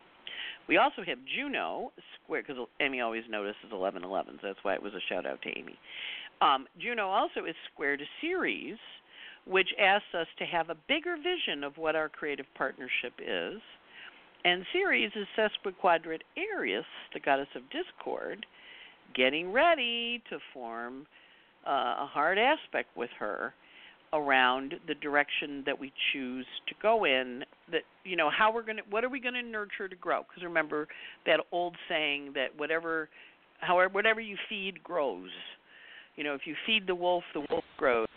We 0.67 0.77
also 0.77 1.03
have 1.05 1.19
Juno 1.35 1.91
square 2.23 2.43
because 2.45 2.65
Amy 2.81 3.01
always 3.01 3.23
notices 3.29 3.69
1111, 3.69 4.39
so 4.41 4.47
that's 4.47 4.59
why 4.63 4.73
it 4.73 4.81
was 4.81 4.93
a 4.93 5.03
shout 5.07 5.25
out 5.25 5.41
to 5.43 5.49
Amy. 5.49 5.77
Um, 6.41 6.65
Juno 6.79 7.07
also 7.07 7.45
is 7.47 7.55
square 7.71 7.97
to 7.97 8.03
Ceres, 8.19 8.79
which 9.45 9.69
asks 9.79 10.13
us 10.17 10.27
to 10.39 10.45
have 10.45 10.69
a 10.69 10.75
bigger 10.87 11.15
vision 11.17 11.63
of 11.63 11.77
what 11.77 11.95
our 11.95 12.09
creative 12.09 12.47
partnership 12.55 13.13
is. 13.19 13.61
And 14.43 14.65
Ceres 14.73 15.11
is 15.15 15.27
sesquiquadrate 15.37 16.21
Eris, 16.35 16.85
the 17.13 17.19
goddess 17.19 17.47
of 17.55 17.63
discord, 17.69 18.45
getting 19.15 19.51
ready 19.51 20.21
to 20.29 20.37
form 20.53 21.05
uh, 21.67 22.03
a 22.03 22.09
hard 22.11 22.37
aspect 22.37 22.95
with 22.95 23.09
her 23.19 23.53
around 24.13 24.75
the 24.87 24.95
direction 24.95 25.63
that 25.65 25.79
we 25.79 25.91
choose 26.13 26.45
to 26.67 26.75
go 26.81 27.05
in 27.05 27.43
that 27.71 27.81
you 28.03 28.15
know 28.15 28.29
how 28.29 28.53
we're 28.53 28.63
going 28.63 28.77
to 28.77 28.83
what 28.89 29.03
are 29.03 29.09
we 29.09 29.19
going 29.19 29.33
to 29.33 29.41
nurture 29.41 29.87
to 29.87 29.95
grow? 29.95 30.21
Because 30.21 30.43
remember 30.43 30.87
that 31.25 31.39
old 31.51 31.75
saying 31.89 32.31
that 32.35 32.49
whatever 32.57 33.09
however 33.59 33.89
whatever 33.91 34.21
you 34.21 34.37
feed 34.47 34.83
grows. 34.83 35.29
You 36.15 36.23
know 36.23 36.33
if 36.33 36.41
you 36.45 36.55
feed 36.65 36.87
the 36.87 36.95
wolf 36.95 37.23
the 37.33 37.45
wolf 37.49 37.65
grows. 37.77 38.07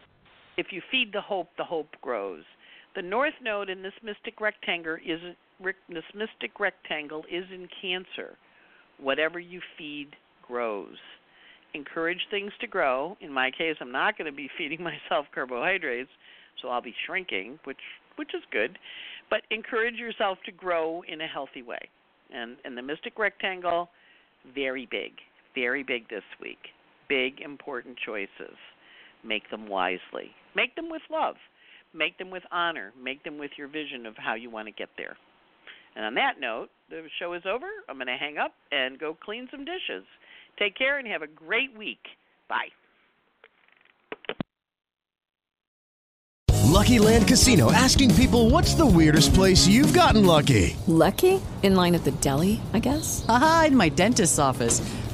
If 0.57 0.67
you 0.71 0.83
feed 0.91 1.13
the 1.13 1.21
hope 1.21 1.49
the 1.57 1.65
hope 1.65 1.89
grows. 2.01 2.45
The 2.95 3.03
north 3.03 3.35
node 3.43 3.71
in 3.71 3.83
this 3.83 3.93
mystic 4.03 4.41
rectangle 4.41 4.97
is 5.05 5.21
this 5.89 6.05
mystic 6.15 6.61
rectangle 6.61 7.25
is 7.31 7.45
in 7.53 7.69
Cancer. 7.81 8.37
Whatever 9.01 9.39
you 9.39 9.61
feed 9.77 10.09
grows. 10.49 10.97
Encourage 11.75 12.21
things 12.31 12.51
to 12.61 12.67
grow. 12.67 13.17
In 13.21 13.33
my 13.33 13.51
case, 13.51 13.77
I'm 13.81 13.93
not 13.93 14.17
going 14.17 14.31
to 14.31 14.37
be 14.37 14.49
feeding 14.59 14.83
myself 14.83 15.27
carbohydrates, 15.35 16.11
so 16.61 16.69
I'll 16.69 16.83
be 16.83 16.95
shrinking, 17.07 17.59
which 17.65 17.79
which 18.17 18.35
is 18.35 18.43
good. 18.51 18.79
But 19.31 19.43
encourage 19.51 19.95
yourself 19.95 20.39
to 20.47 20.53
grow 20.53 21.03
in 21.07 21.21
a 21.21 21.27
healthy 21.27 21.63
way. 21.63 21.79
And 22.35 22.57
and 22.65 22.77
the 22.77 22.83
mystic 22.83 23.19
rectangle, 23.19 23.91
very 24.55 24.89
big, 24.91 25.13
very 25.55 25.83
big 25.83 26.09
this 26.09 26.25
week. 26.41 26.59
Big 27.09 27.41
important 27.41 27.97
choices. 28.05 28.57
Make 29.25 29.49
them 29.51 29.69
wisely. 29.69 30.33
Make 30.55 30.75
them 30.75 30.91
with 30.91 31.03
love. 31.11 31.37
Make 31.95 32.19
them 32.19 32.31
with 32.31 32.43
honor. 32.53 32.93
Make 33.01 33.25
them 33.25 33.39
with 33.39 33.51
your 33.57 33.69
vision 33.69 34.07
of 34.07 34.15
how 34.17 34.35
you 34.35 34.51
want 34.51 34.69
to 34.69 34.73
get 34.73 34.91
there. 34.97 35.17
And 35.97 36.05
on 36.05 36.15
that 36.15 36.39
note, 36.39 36.69
the 36.91 37.03
show 37.19 37.33
is 37.33 37.43
over. 37.47 37.67
I'm 37.89 37.97
going 37.97 38.07
to 38.07 38.17
hang 38.17 38.39
up 38.39 38.53
and 38.71 38.99
go 38.99 39.17
clean 39.21 39.49
some 39.51 39.65
dishes. 39.65 40.05
Take 40.59 40.75
care 40.77 40.99
and 40.99 41.07
have 41.07 41.23
a 41.23 41.27
great 41.27 41.77
week. 41.77 42.01
Bye. 42.49 42.68
Lucky 46.64 46.99
Land 46.99 47.27
Casino 47.27 47.73
asking 47.73 48.14
people 48.14 48.51
what's 48.51 48.75
the 48.75 48.87
weirdest 48.87 49.35
place 49.35 49.66
you've 49.66 49.92
gotten 49.92 50.25
lucky? 50.25 50.77
Lucky? 50.87 51.40
In 51.62 51.75
line 51.75 51.94
at 51.94 52.05
the 52.05 52.12
deli, 52.12 52.61
I 52.73 52.79
guess? 52.79 53.25
Aha, 53.29 53.64
in 53.68 53.77
my 53.77 53.88
dentist's 53.88 54.38
office. 54.38 54.81